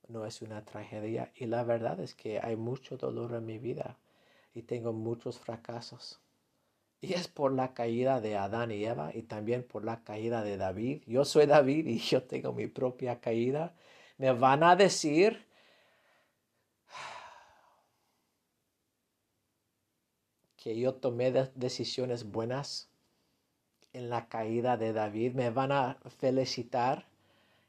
no 0.08 0.24
es 0.24 0.40
una 0.40 0.64
tragedia 0.64 1.32
y 1.34 1.46
la 1.46 1.62
verdad 1.62 2.00
es 2.00 2.14
que 2.14 2.40
hay 2.40 2.56
mucho 2.56 2.96
dolor 2.96 3.34
en 3.34 3.44
mi 3.44 3.58
vida 3.58 3.98
y 4.54 4.62
tengo 4.62 4.92
muchos 4.92 5.38
fracasos. 5.38 6.20
Y 7.00 7.12
es 7.12 7.28
por 7.28 7.52
la 7.52 7.74
caída 7.74 8.20
de 8.20 8.36
Adán 8.36 8.72
y 8.72 8.84
Eva 8.84 9.12
y 9.14 9.22
también 9.22 9.62
por 9.62 9.84
la 9.84 10.02
caída 10.02 10.42
de 10.42 10.56
David. 10.56 11.02
Yo 11.06 11.24
soy 11.24 11.46
David 11.46 11.86
y 11.86 11.98
yo 11.98 12.22
tengo 12.24 12.52
mi 12.52 12.66
propia 12.66 13.20
caída. 13.20 13.74
Me 14.16 14.32
van 14.32 14.64
a 14.64 14.74
decir 14.74 15.46
que 20.56 20.76
yo 20.76 20.94
tomé 20.94 21.30
decisiones 21.54 22.24
buenas 22.24 22.90
en 23.98 24.10
la 24.10 24.28
caída 24.28 24.76
de 24.76 24.92
David. 24.92 25.34
Me 25.34 25.50
van 25.50 25.72
a 25.72 25.98
felicitar 26.18 27.06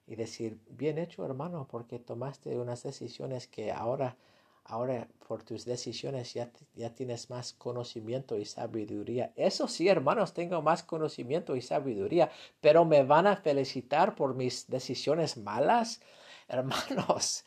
y 0.07 0.15
decir, 0.15 0.59
bien 0.69 0.97
hecho 0.97 1.25
hermano, 1.25 1.67
porque 1.69 1.99
tomaste 1.99 2.57
unas 2.57 2.83
decisiones 2.83 3.47
que 3.47 3.71
ahora, 3.71 4.15
ahora 4.63 5.07
por 5.27 5.43
tus 5.43 5.65
decisiones 5.65 6.33
ya, 6.33 6.51
ya 6.75 6.93
tienes 6.93 7.29
más 7.29 7.53
conocimiento 7.53 8.37
y 8.37 8.45
sabiduría. 8.45 9.33
Eso 9.35 9.67
sí, 9.67 9.87
hermanos, 9.87 10.33
tengo 10.33 10.61
más 10.61 10.83
conocimiento 10.83 11.55
y 11.55 11.61
sabiduría, 11.61 12.29
pero 12.61 12.85
me 12.85 13.03
van 13.03 13.25
a 13.27 13.35
felicitar 13.35 14.15
por 14.15 14.35
mis 14.35 14.67
decisiones 14.67 15.35
malas. 15.37 16.01
Hermanos, 16.49 17.45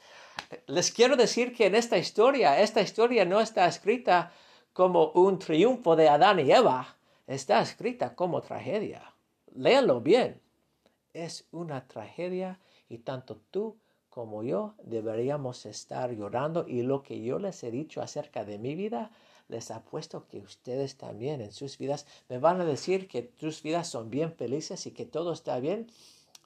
les 0.68 0.92
quiero 0.92 1.16
decir 1.16 1.52
que 1.56 1.66
en 1.66 1.74
esta 1.74 1.98
historia, 1.98 2.60
esta 2.60 2.80
historia 2.80 3.24
no 3.24 3.40
está 3.40 3.66
escrita 3.66 4.30
como 4.72 5.10
un 5.10 5.40
triunfo 5.40 5.96
de 5.96 6.08
Adán 6.08 6.38
y 6.38 6.52
Eva, 6.52 6.96
está 7.26 7.60
escrita 7.60 8.14
como 8.14 8.40
tragedia. 8.40 9.14
Léanlo 9.54 10.00
bien 10.00 10.40
es 11.12 11.46
una 11.50 11.86
tragedia 11.86 12.58
y 12.88 12.98
tanto 12.98 13.40
tú 13.50 13.76
como 14.08 14.42
yo 14.42 14.74
deberíamos 14.82 15.64
estar 15.66 16.12
llorando 16.12 16.66
y 16.68 16.82
lo 16.82 17.02
que 17.02 17.22
yo 17.22 17.38
les 17.38 17.62
he 17.64 17.70
dicho 17.70 18.02
acerca 18.02 18.44
de 18.44 18.58
mi 18.58 18.74
vida, 18.74 19.10
les 19.48 19.70
apuesto 19.70 20.26
que 20.28 20.38
ustedes 20.38 20.96
también 20.96 21.40
en 21.40 21.52
sus 21.52 21.78
vidas 21.78 22.06
me 22.28 22.38
van 22.38 22.60
a 22.60 22.64
decir 22.64 23.08
que 23.08 23.32
sus 23.38 23.62
vidas 23.62 23.88
son 23.88 24.10
bien 24.10 24.32
felices 24.32 24.86
y 24.86 24.92
que 24.92 25.06
todo 25.06 25.32
está 25.32 25.58
bien. 25.60 25.90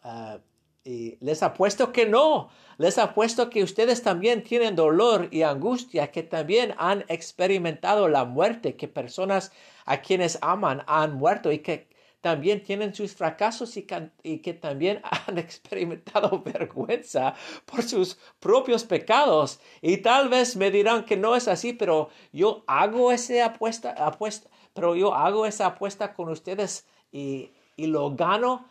Ah, 0.03 0.39
y 0.87 1.19
les 1.21 1.43
apuesto 1.43 1.93
que 1.93 2.07
no. 2.07 2.49
Les 2.79 2.97
apuesto 2.99 3.51
que 3.51 3.65
ustedes 3.65 4.03
también 4.03 4.45
tienen 4.45 4.77
dolor 4.77 5.29
y 5.33 5.43
angustia, 5.43 6.13
que 6.13 6.23
también 6.23 6.75
han 6.79 7.05
experimentado 7.09 8.09
la 8.09 8.25
muerte, 8.25 8.77
que 8.77 8.87
personas 8.87 9.51
a 9.85 10.01
quienes 10.01 10.39
aman 10.43 10.85
han 10.87 11.15
muerto 11.15 11.51
y 11.51 11.59
que 11.59 11.89
también 12.21 12.63
tienen 12.63 12.95
sus 12.95 13.15
fracasos 13.15 13.77
y, 13.77 13.83
que 13.83 14.53
también 14.55 15.01
han 15.27 15.39
experimentado 15.39 16.43
vergüenza 16.45 17.35
por 17.65 17.83
sus 17.83 18.19
propios 18.39 18.85
pecados. 18.85 19.59
Y 19.83 19.99
tal 19.99 20.29
vez 20.29 20.55
me 20.55 20.71
dirán 20.71 21.05
que 21.05 21.17
no 21.17 21.35
es 21.35 21.49
así, 21.49 21.73
pero 21.73 22.11
yo 22.33 22.65
hago 22.69 23.11
esa 23.11 23.47
apuesta, 23.47 23.91
apuesta 23.91 24.49
pero 24.73 24.95
yo 24.95 25.15
hago 25.15 25.47
esa 25.47 25.67
apuesta 25.67 26.15
con 26.15 26.29
ustedes 26.29 26.87
y, 27.11 27.51
y 27.77 27.87
lo 27.87 28.15
gano 28.15 28.69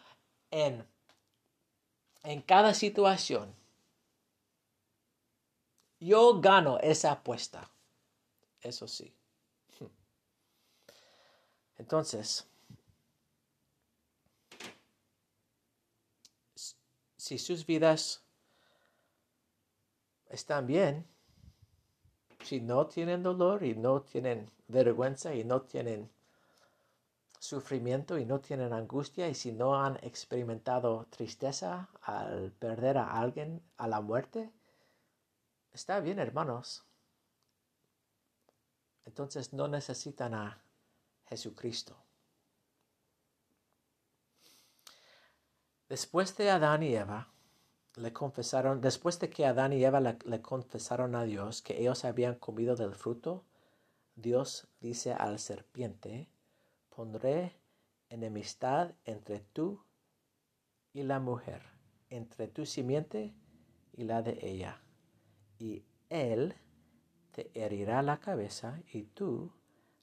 en, 0.52 0.86
en 2.26 2.42
cada 2.42 2.74
situación. 2.74 3.54
Yo 6.00 6.40
gano 6.42 6.80
esa 6.80 7.12
apuesta. 7.12 7.70
Eso 8.62 8.88
sí. 8.88 9.14
Entonces, 11.78 12.48
si 17.18 17.38
sus 17.38 17.66
vidas 17.66 18.24
están 20.30 20.68
bien, 20.68 21.08
si 22.44 22.62
no 22.62 22.86
tienen 22.86 23.24
dolor 23.24 23.64
y 23.64 23.76
no 23.76 24.02
tienen 24.02 24.52
vergüenza 24.68 25.34
y 25.34 25.44
no 25.44 25.62
tienen 25.62 26.10
sufrimiento 27.46 28.18
y 28.18 28.26
no 28.26 28.40
tienen 28.40 28.74
angustia 28.74 29.28
y 29.30 29.36
si 29.36 29.52
no 29.52 29.82
han 29.82 29.98
experimentado 30.04 31.08
tristeza 31.10 31.90
al 32.02 32.52
perder 32.52 32.98
a 32.98 33.20
alguien 33.20 33.62
a 33.78 33.88
la 33.88 34.02
muerte, 34.02 34.52
está 35.72 36.00
bien 36.00 36.20
hermanos. 36.20 36.86
Entonces 39.06 39.54
no 39.54 39.68
necesitan 39.68 40.34
a 40.34 40.64
Jesucristo. 41.26 41.96
Después 45.88 46.36
de 46.36 46.50
Adán 46.50 46.82
y 46.82 46.96
Eva, 46.96 47.30
le 47.96 48.12
confesaron, 48.12 48.82
después 48.82 49.20
de 49.20 49.30
que 49.30 49.46
Adán 49.46 49.72
y 49.72 49.84
Eva 49.84 50.00
le, 50.02 50.42
confesaron 50.42 51.16
a 51.16 51.24
Dios 51.24 51.62
que 51.62 51.80
ellos 51.80 52.04
habían 52.06 52.36
comido 52.36 52.76
del 52.76 52.96
fruto, 52.96 53.46
Dios 54.16 54.68
dice 54.80 55.14
al 55.14 55.40
serpiente, 55.40 56.30
pondré 56.96 57.60
enemistad 58.10 58.96
entre 59.04 59.42
tú 59.42 59.84
y 60.94 61.04
la 61.04 61.20
mujer, 61.20 61.62
entre 62.10 62.48
tu 62.48 62.66
simiente 62.66 63.34
y 63.92 64.06
la 64.06 64.22
de 64.22 64.40
ella, 64.42 64.82
y 65.60 65.84
él 66.10 66.56
te 67.32 67.52
herirá 67.54 68.02
la 68.02 68.20
cabeza 68.20 68.82
y 68.94 69.04
tú 69.04 69.52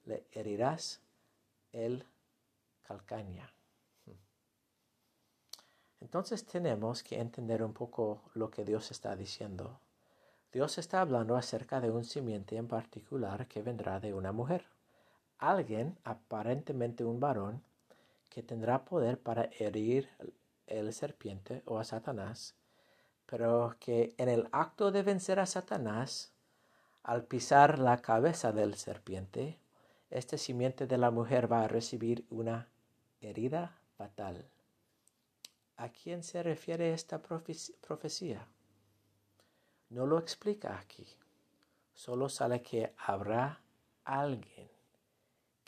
le 0.05 0.26
herirás 0.32 1.01
el 1.72 2.07
calcaña. 2.82 3.55
Entonces 6.01 6.45
tenemos 6.45 7.03
que 7.03 7.20
entender 7.20 7.62
un 7.62 7.72
poco 7.72 8.22
lo 8.34 8.51
que 8.51 8.64
Dios 8.64 8.90
está 8.90 9.16
diciendo. 9.16 9.80
Dios 10.53 10.76
está 10.76 11.01
hablando 11.01 11.36
acerca 11.36 11.80
de 11.80 11.90
un 11.90 12.05
simiente 12.05 12.57
en 12.57 12.68
particular 12.68 13.47
que 13.47 13.62
vendrá 13.62 14.01
de 14.01 14.12
una 14.12 14.32
mujer. 14.32 14.72
Alguien, 15.43 15.99
aparentemente 16.05 17.05
un 17.05 17.18
varón, 17.18 17.64
que 18.30 18.45
tendrá 18.45 18.84
poder 18.84 19.18
para 19.18 19.51
herir 19.59 20.09
el 20.68 20.93
serpiente 20.93 21.64
o 21.66 21.80
a 21.80 21.84
Satanás, 21.84 22.55
pero 23.26 23.74
que 23.80 24.14
en 24.18 24.28
el 24.28 24.49
acto 24.53 24.93
de 24.93 25.03
vencer 25.03 25.40
a 25.40 25.47
Satanás, 25.47 26.32
al 27.03 27.24
pisar 27.24 27.80
la 27.80 28.01
cabeza 28.01 28.53
del 28.53 28.76
serpiente, 28.76 29.59
este 30.11 30.38
simiente 30.38 30.86
de 30.86 30.97
la 30.97 31.11
mujer 31.11 31.51
va 31.51 31.64
a 31.64 31.68
recibir 31.68 32.24
una 32.30 32.68
herida 33.20 33.76
fatal. 33.99 34.49
¿A 35.76 35.88
quién 35.88 36.22
se 36.22 36.45
refiere 36.45 36.93
esta 36.93 37.20
profecía? 37.20 38.47
No 39.90 40.07
lo 40.07 40.20
explica 40.20 40.78
aquí. 40.78 41.09
Solo 41.95 42.28
sale 42.28 42.62
que 42.62 42.95
habrá 42.97 43.61
alguien 44.05 44.72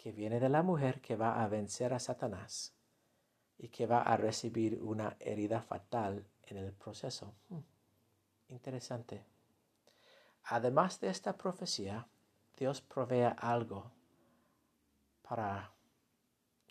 que 0.05 0.13
viene 0.13 0.39
de 0.39 0.51
la 0.51 0.63
mujer 0.63 1.01
que 1.01 1.17
va 1.17 1.43
a 1.43 1.49
vencer 1.49 1.95
a 1.95 1.99
Satanás 1.99 2.75
y 3.57 3.69
que 3.69 3.87
va 3.87 4.03
a 4.03 4.19
recibir 4.19 4.79
una 4.83 5.17
herida 5.19 5.63
fatal 5.63 6.27
en 6.43 6.59
el 6.59 6.75
proceso. 6.75 7.33
Hmm, 7.49 7.61
interesante. 8.51 9.25
Además 10.43 11.01
de 11.01 11.09
esta 11.09 11.39
profecía, 11.39 12.07
Dios 12.55 12.83
provee 12.83 13.33
algo 13.39 13.93
para 15.23 15.73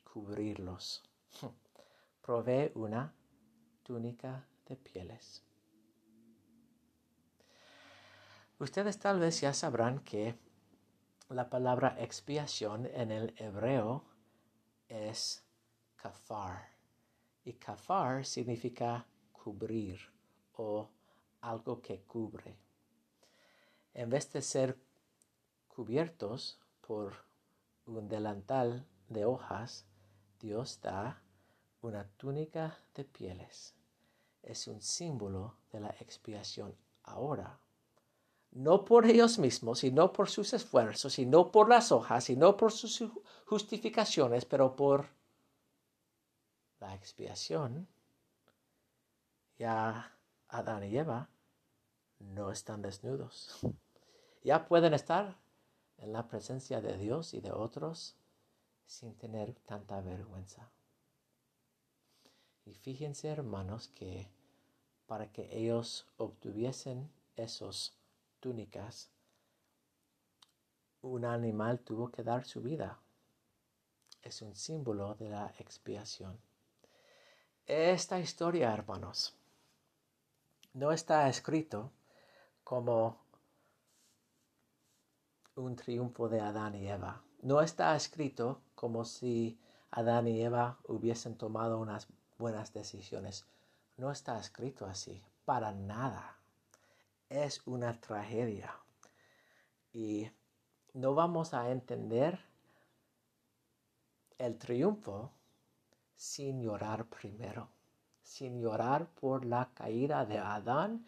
cubrirlos. 0.04 1.02
Hmm, 1.42 1.48
provee 2.22 2.72
una 2.76 3.16
túnica 3.82 4.46
de 4.68 4.76
pieles. 4.76 5.42
Ustedes 8.60 9.00
tal 9.00 9.20
vez 9.20 9.42
ya 9.42 9.56
sabrán 9.56 10.02
que 10.02 10.38
la 11.30 11.50
palabra 11.50 11.96
expiación 12.00 12.86
en 12.86 13.12
el 13.12 13.34
hebreo 13.38 14.04
es 14.88 15.44
kafar. 15.96 16.70
Y 17.44 17.54
kafar 17.54 18.26
significa 18.26 19.06
cubrir 19.32 20.00
o 20.56 20.90
algo 21.42 21.82
que 21.82 22.02
cubre. 22.04 22.56
En 23.94 24.10
vez 24.10 24.32
de 24.32 24.42
ser 24.42 24.78
cubiertos 25.68 26.60
por 26.82 27.14
un 27.86 28.08
delantal 28.08 28.86
de 29.10 29.26
hojas, 29.26 29.86
Dios 30.40 30.80
da 30.82 31.22
una 31.82 32.08
túnica 32.18 32.78
de 32.94 33.04
pieles. 33.04 33.76
Es 34.42 34.68
un 34.68 34.82
símbolo 34.82 35.58
de 35.72 35.80
la 35.80 35.90
expiación 36.00 36.76
ahora 37.04 37.60
no 38.54 38.86
por 38.86 39.06
ellos 39.06 39.39
mismos, 39.39 39.80
sino 39.80 40.14
por 40.14 40.30
sus 40.30 40.54
esfuerzos, 40.54 41.14
sino 41.14 41.51
por 41.51 41.70
las 41.70 41.91
hojas, 41.91 42.26
sino 42.26 42.56
por 42.56 42.72
sus 42.72 43.04
justificaciones, 43.45 44.45
pero 44.45 44.76
por 44.76 45.08
la 46.80 46.93
expiación. 46.93 47.88
Ya 49.58 50.16
Adán 50.49 50.84
y 50.84 50.97
Eva 50.97 51.30
no 52.20 52.51
están 52.51 52.82
desnudos. 52.82 53.60
Ya 54.43 54.68
pueden 54.68 54.93
estar 54.93 55.38
en 55.97 56.14
la 56.14 56.28
presencia 56.28 56.82
de 56.82 56.97
Dios 56.97 57.34
y 57.34 57.41
de 57.41 57.51
otros 57.51 58.16
sin 58.86 59.16
tener 59.16 59.54
tanta 59.66 60.01
vergüenza. 60.01 60.70
Y 62.66 62.74
fíjense, 62.76 63.30
hermanos, 63.30 63.88
que 63.89 64.30
para 65.08 65.32
que 65.32 65.49
ellos 65.58 66.06
obtuviesen 66.18 67.10
esos 67.36 67.95
túnicas, 68.44 69.10
un 71.02 71.24
animal 71.24 71.80
tuvo 71.80 72.12
que 72.12 72.24
dar 72.24 72.44
su 72.44 72.62
vida. 72.62 73.00
Es 74.22 74.41
un 74.41 74.54
símbolo 74.54 75.16
de 75.16 75.30
la 75.30 75.54
expiación. 75.60 76.38
Esta 77.66 78.20
historia, 78.20 78.74
hermanos, 78.74 79.34
no 80.74 80.91
está 80.91 81.30
escrito 81.30 81.94
como 82.66 83.18
un 85.56 85.78
triunfo 85.78 86.28
de 86.28 86.41
Adán 86.41 86.76
y 86.76 86.89
Eva. 86.89 87.24
No 87.44 87.62
está 87.62 87.96
escrito 87.96 88.60
como 88.76 89.06
si 89.06 89.58
Adán 89.91 90.28
y 90.28 90.41
Eva 90.41 90.80
hubiesen 90.89 91.38
tomado 91.38 91.80
unas 91.80 92.08
buenas 92.38 92.74
decisiones. 92.74 93.46
No 93.96 94.12
está 94.12 94.38
escrito 94.38 94.86
así, 94.86 95.24
para 95.46 95.72
nada 95.72 96.43
es 97.34 97.62
una 97.66 98.00
tragedia. 98.00 98.76
Y 99.92 100.30
no 100.94 101.16
vamos 101.16 101.54
a 101.54 101.72
entender 101.72 102.40
el 104.38 104.58
triunfo 104.58 105.32
sin 106.16 106.62
llorar 106.62 107.06
primero, 107.06 107.70
sin 108.22 108.62
llorar 108.62 109.08
por 109.08 109.46
la 109.46 109.72
caída 109.74 110.26
de 110.26 110.38
Adán, 110.38 111.06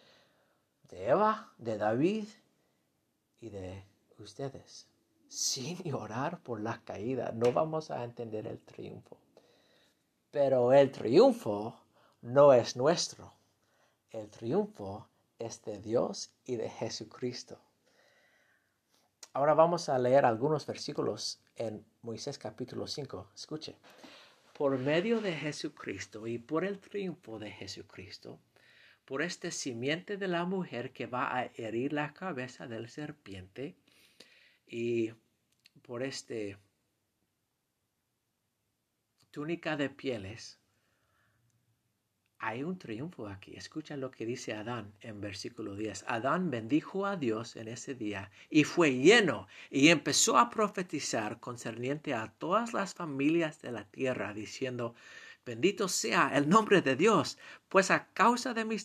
de 0.90 1.10
Eva, 1.10 1.54
de 1.58 1.78
David 1.78 2.28
y 3.40 3.50
de 3.50 3.84
ustedes. 4.18 4.88
Sin 5.28 5.78
llorar 5.84 6.40
por 6.40 6.60
la 6.60 6.82
caída, 6.84 7.32
no 7.34 7.52
vamos 7.52 7.92
a 7.92 8.04
entender 8.04 8.48
el 8.48 8.60
triunfo. 8.60 9.18
Pero 10.32 10.74
el 10.74 10.92
triunfo 10.92 11.76
no 12.22 12.52
es 12.52 12.76
nuestro. 12.76 13.32
El 14.10 14.30
triunfo 14.30 15.08
de 15.46 15.80
Dios 15.80 16.32
y 16.44 16.56
de 16.56 16.70
Jesucristo. 16.72 17.62
Ahora 19.34 19.54
vamos 19.54 19.90
a 19.90 20.00
leer 20.00 20.26
algunos 20.26 20.66
versículos 20.66 21.40
en 21.56 21.86
Moisés 22.02 22.40
capítulo 22.40 22.88
5. 22.88 23.30
Escuche. 23.36 23.76
Por 24.58 24.80
medio 24.80 25.22
de 25.22 25.34
Jesucristo 25.34 26.26
y 26.26 26.40
por 26.40 26.66
el 26.66 26.80
triunfo 26.80 27.38
de 27.38 27.52
Jesucristo, 27.52 28.40
por 29.06 29.22
este 29.22 29.52
simiente 29.52 30.18
de 30.18 30.28
la 30.28 30.46
mujer 30.46 30.92
que 30.92 31.06
va 31.06 31.38
a 31.38 31.52
herir 31.54 31.94
la 31.94 32.12
cabeza 32.16 32.66
del 32.66 32.90
serpiente 32.90 33.76
y 34.66 35.14
por 35.84 36.02
este 36.02 36.58
túnica 39.30 39.78
de 39.78 39.92
pieles 39.92 40.60
hay 42.46 42.62
un 42.62 42.78
triunfo 42.78 43.28
aquí. 43.28 43.56
Escucha 43.56 43.98
lo 43.98 44.12
que 44.12 44.24
dice 44.24 44.54
Adán 44.54 44.94
en 45.02 45.20
versículo 45.20 45.76
10. 45.76 46.06
Adán 46.08 46.52
bendijo 46.52 47.08
a 47.08 47.18
Dios 47.18 47.56
en 47.56 47.68
ese 47.68 47.96
día 47.96 48.30
y 48.52 48.66
fue 48.66 48.94
lleno 48.94 49.48
y 49.72 49.88
empezó 49.88 50.38
a 50.38 50.52
profetizar 50.52 51.40
concerniente 51.40 52.14
a 52.14 52.32
todas 52.38 52.72
las 52.72 52.94
familias 52.94 53.64
de 53.64 53.72
la 53.72 53.86
tierra, 53.86 54.32
diciendo, 54.36 54.94
bendito 55.44 55.88
sea 55.88 56.38
el 56.38 56.48
nombre 56.48 56.84
de 56.84 56.96
Dios, 56.96 57.40
pues 57.68 57.90
a 57.90 58.10
causa 58.14 58.54
de 58.54 58.64
mi, 58.64 58.78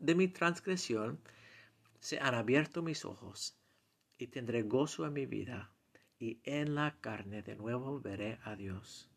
de 0.00 0.14
mi 0.16 0.26
transgresión 0.26 1.20
se 2.00 2.18
han 2.18 2.34
abierto 2.34 2.82
mis 2.82 3.04
ojos 3.04 3.56
y 4.18 4.26
tendré 4.26 4.64
gozo 4.64 5.06
en 5.06 5.12
mi 5.12 5.26
vida 5.26 5.70
y 6.18 6.40
en 6.42 6.74
la 6.74 6.96
carne 7.00 7.42
de 7.42 7.54
nuevo 7.54 8.00
veré 8.00 8.40
a 8.42 8.56
Dios. 8.56 9.08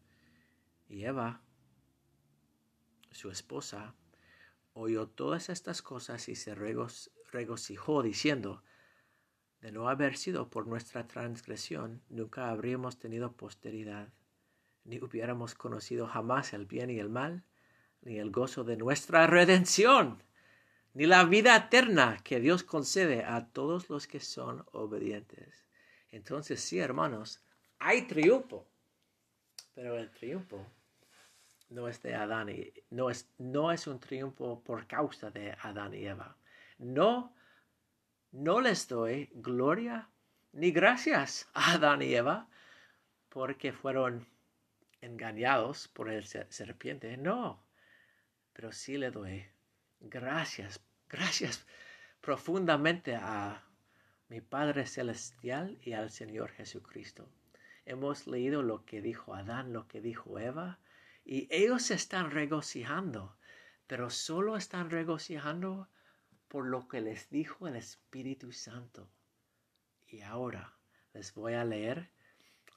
Y 0.88 1.04
Eva 1.04 1.42
su 3.12 3.30
esposa, 3.30 3.96
oyó 4.74 5.08
todas 5.08 5.50
estas 5.50 5.82
cosas 5.82 6.30
y 6.30 6.36
se 6.36 6.56
regocijó 6.56 8.04
diciendo, 8.04 8.64
de 9.62 9.72
no 9.72 9.90
haber 9.90 10.18
sido 10.18 10.50
por 10.50 10.68
nuestra 10.68 11.08
transgresión, 11.08 12.04
nunca 12.10 12.50
habríamos 12.50 13.00
tenido 13.00 13.32
posteridad, 13.34 14.10
ni 14.84 15.00
hubiéramos 15.00 15.56
conocido 15.56 16.08
jamás 16.08 16.54
el 16.54 16.66
bien 16.66 16.90
y 16.90 17.00
el 17.00 17.10
mal, 17.10 17.44
ni 18.02 18.20
el 18.20 18.32
gozo 18.32 18.64
de 18.64 18.78
nuestra 18.78 19.26
redención, 19.26 20.24
ni 20.94 21.06
la 21.06 21.24
vida 21.26 21.56
eterna 21.56 22.20
que 22.24 22.40
Dios 22.40 22.64
concede 22.64 23.24
a 23.24 23.48
todos 23.48 23.90
los 23.90 24.08
que 24.08 24.20
son 24.20 24.66
obedientes. 24.72 25.66
Entonces, 26.12 26.62
sí, 26.62 26.80
hermanos, 26.80 27.44
hay 27.80 28.04
triunfo, 28.08 28.68
pero 29.74 29.98
el 29.98 30.10
triunfo 30.12 30.66
no 31.70 31.88
es 31.88 32.02
de 32.02 32.16
Adán 32.16 32.50
y 32.50 32.74
no 32.90 33.10
es, 33.10 33.30
no 33.38 33.72
es 33.72 33.88
un 33.88 34.00
triunfo 34.00 34.62
por 34.64 34.88
causa 34.88 35.30
de 35.32 35.56
Adán 35.62 35.94
y 35.94 36.06
Eva. 36.06 36.38
No, 36.78 37.36
no 38.32 38.62
les 38.62 38.88
doy 38.88 39.30
gloria 39.34 40.10
ni 40.54 40.72
gracias 40.72 41.50
a 41.54 41.74
Adán 41.74 42.02
y 42.02 42.14
Eva 42.14 42.48
porque 43.30 43.74
fueron 43.74 44.28
engañados 45.02 45.88
por 45.90 46.10
el 46.10 46.26
serpiente. 46.26 47.18
No, 47.18 47.64
pero 48.54 48.72
sí 48.72 48.98
le 48.98 49.12
doy 49.12 49.46
gracias, 50.00 50.80
gracias 51.10 51.66
profundamente 52.22 53.16
a 53.16 53.64
mi 54.30 54.42
Padre 54.42 54.86
Celestial 54.86 55.78
y 55.82 55.94
al 55.94 56.10
Señor 56.10 56.52
Jesucristo. 56.52 57.30
Hemos 57.86 58.28
leído 58.28 58.64
lo 58.64 58.84
que 58.86 59.02
dijo 59.02 59.34
Adán, 59.34 59.72
lo 59.72 59.88
que 59.88 60.02
dijo 60.02 60.38
Eva, 60.40 60.80
y 61.28 61.48
ellos 61.52 61.84
se 61.84 61.94
están 61.94 62.32
regocijando 62.32 63.38
pero 63.88 64.10
solo 64.10 64.58
están 64.58 64.90
regocijando 64.90 65.90
por 66.50 66.66
lo 66.66 66.88
que 66.88 67.02
les 67.02 67.30
dijo 67.30 67.68
el 67.68 67.78
Espíritu 67.78 68.52
Santo. 68.52 69.10
Y 70.08 70.22
ahora 70.22 70.78
les 71.14 71.34
voy 71.34 71.54
a 71.54 71.66
leer 71.66 72.12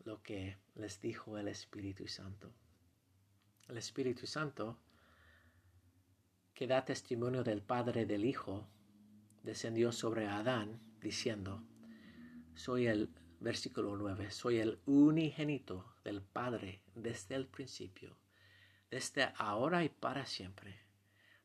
lo 0.04 0.22
que 0.22 0.58
les 0.76 1.00
dijo 1.00 1.36
el 1.36 1.48
Espíritu 1.48 2.06
Santo. 2.06 2.54
El 3.68 3.76
Espíritu 3.76 4.26
Santo, 4.26 4.80
que 6.54 6.66
da 6.66 6.84
testimonio 6.84 7.44
del 7.44 7.62
Padre 7.62 8.06
del 8.06 8.24
Hijo, 8.24 8.68
descendió 9.42 9.92
sobre 9.92 10.26
Adán 10.26 10.80
diciendo, 11.00 11.64
soy 12.54 12.86
el 12.86 13.10
versículo 13.40 13.96
9, 13.96 14.30
soy 14.30 14.58
el 14.58 14.80
unigénito 14.86 15.94
del 16.04 16.22
Padre 16.22 16.82
desde 16.94 17.34
el 17.36 17.46
principio, 17.46 18.16
desde 18.90 19.32
ahora 19.36 19.84
y 19.84 19.88
para 19.88 20.26
siempre, 20.26 20.80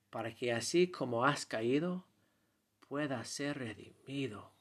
para 0.09 0.33
que 0.33 0.51
así 0.51 0.89
como 0.89 1.25
has 1.25 1.45
caído, 1.45 2.05
pueda 2.87 3.23
ser 3.23 3.59
redimido. 3.59 4.51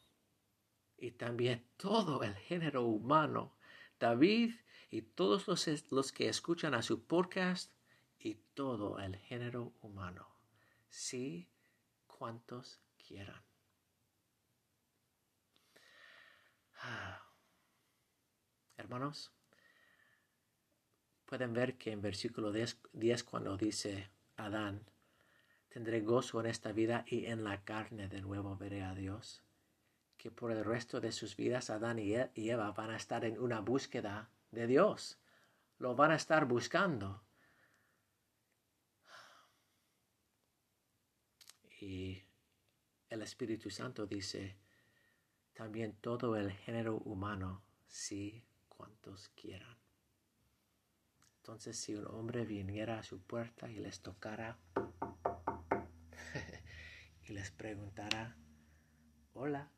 Y 0.97 1.12
también 1.12 1.64
todo 1.76 2.22
el 2.22 2.35
género 2.35 2.82
humano, 2.82 3.57
David 3.99 4.55
y 4.91 5.03
todos 5.03 5.49
los, 5.49 5.66
los 5.91 6.12
que 6.12 6.28
escuchan 6.28 6.74
a 6.74 6.82
su 6.82 7.05
podcast 7.05 7.72
y 8.18 8.37
todo 8.55 8.99
el 8.99 9.16
género 9.16 9.72
humano. 9.82 10.28
Sí, 10.89 11.49
cuantos 12.07 12.80
quieran. 12.97 13.43
Ah. 16.80 17.20
Hermanos, 18.76 19.32
pueden 21.35 21.53
ver 21.53 21.76
que 21.76 21.91
en 21.91 22.01
versículo 22.01 22.53
10, 22.53 22.78
10 22.93 23.24
cuando 23.24 23.57
dice 23.57 24.09
Adán, 24.37 24.89
tendré 25.68 26.01
gozo 26.01 26.39
en 26.39 26.47
esta 26.47 26.70
vida 26.70 27.05
y 27.09 27.26
en 27.26 27.43
la 27.43 27.64
carne 27.64 28.07
de 28.07 28.20
nuevo 28.20 28.57
veré 28.57 28.85
a 28.85 28.95
Dios, 28.95 29.43
que 30.16 30.30
por 30.30 30.53
el 30.53 30.64
resto 30.64 31.01
de 31.01 31.11
sus 31.11 31.35
vidas 31.35 31.70
Adán 31.70 31.99
y 31.99 32.14
e, 32.14 32.30
Eva 32.37 32.70
van 32.70 32.91
a 32.91 32.97
estar 32.97 33.24
en 33.24 33.37
una 33.41 33.59
búsqueda 33.59 34.30
de 34.53 34.68
Dios, 34.68 35.18
lo 35.80 35.97
van 35.97 36.12
a 36.12 36.14
estar 36.14 36.45
buscando. 36.45 37.24
Y 41.80 42.22
el 43.11 43.22
Espíritu 43.22 43.70
Santo 43.70 44.07
dice, 44.07 44.57
también 45.53 45.97
todo 46.01 46.37
el 46.37 46.53
género 46.53 46.99
humano, 46.99 47.64
sí, 47.89 48.45
cuantos 48.68 49.30
quieran. 49.30 49.84
Entonces, 51.45 51.78
si 51.78 51.95
un 51.95 52.07
hombre 52.07 52.47
viniera 52.47 52.99
a 52.99 53.03
su 53.03 53.20
puerta 53.20 53.70
y 53.70 53.74
les 53.74 54.01
tocara 54.01 54.59
y 57.28 57.34
les 57.34 57.51
preguntara, 57.51 58.34
hola, 59.34 59.70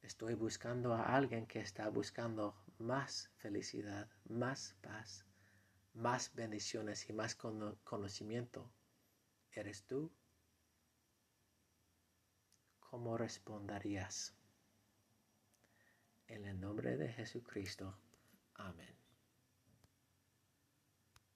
estoy 0.00 0.32
buscando 0.32 0.94
a 0.94 1.14
alguien 1.14 1.46
que 1.46 1.60
está 1.60 1.90
buscando 1.90 2.56
más 2.78 3.30
felicidad, 3.36 4.08
más 4.24 4.74
paz, 4.80 5.26
más 5.92 6.34
bendiciones 6.34 7.06
y 7.10 7.12
más 7.12 7.36
conocimiento. 7.36 8.72
¿Eres 9.52 9.84
tú? 9.84 10.10
¿Cómo 12.78 13.18
responderías? 13.18 14.34
En 16.26 16.46
el 16.46 16.58
nombre 16.58 16.96
de 16.96 17.12
Jesucristo. 17.12 17.98
Amén. 18.54 18.99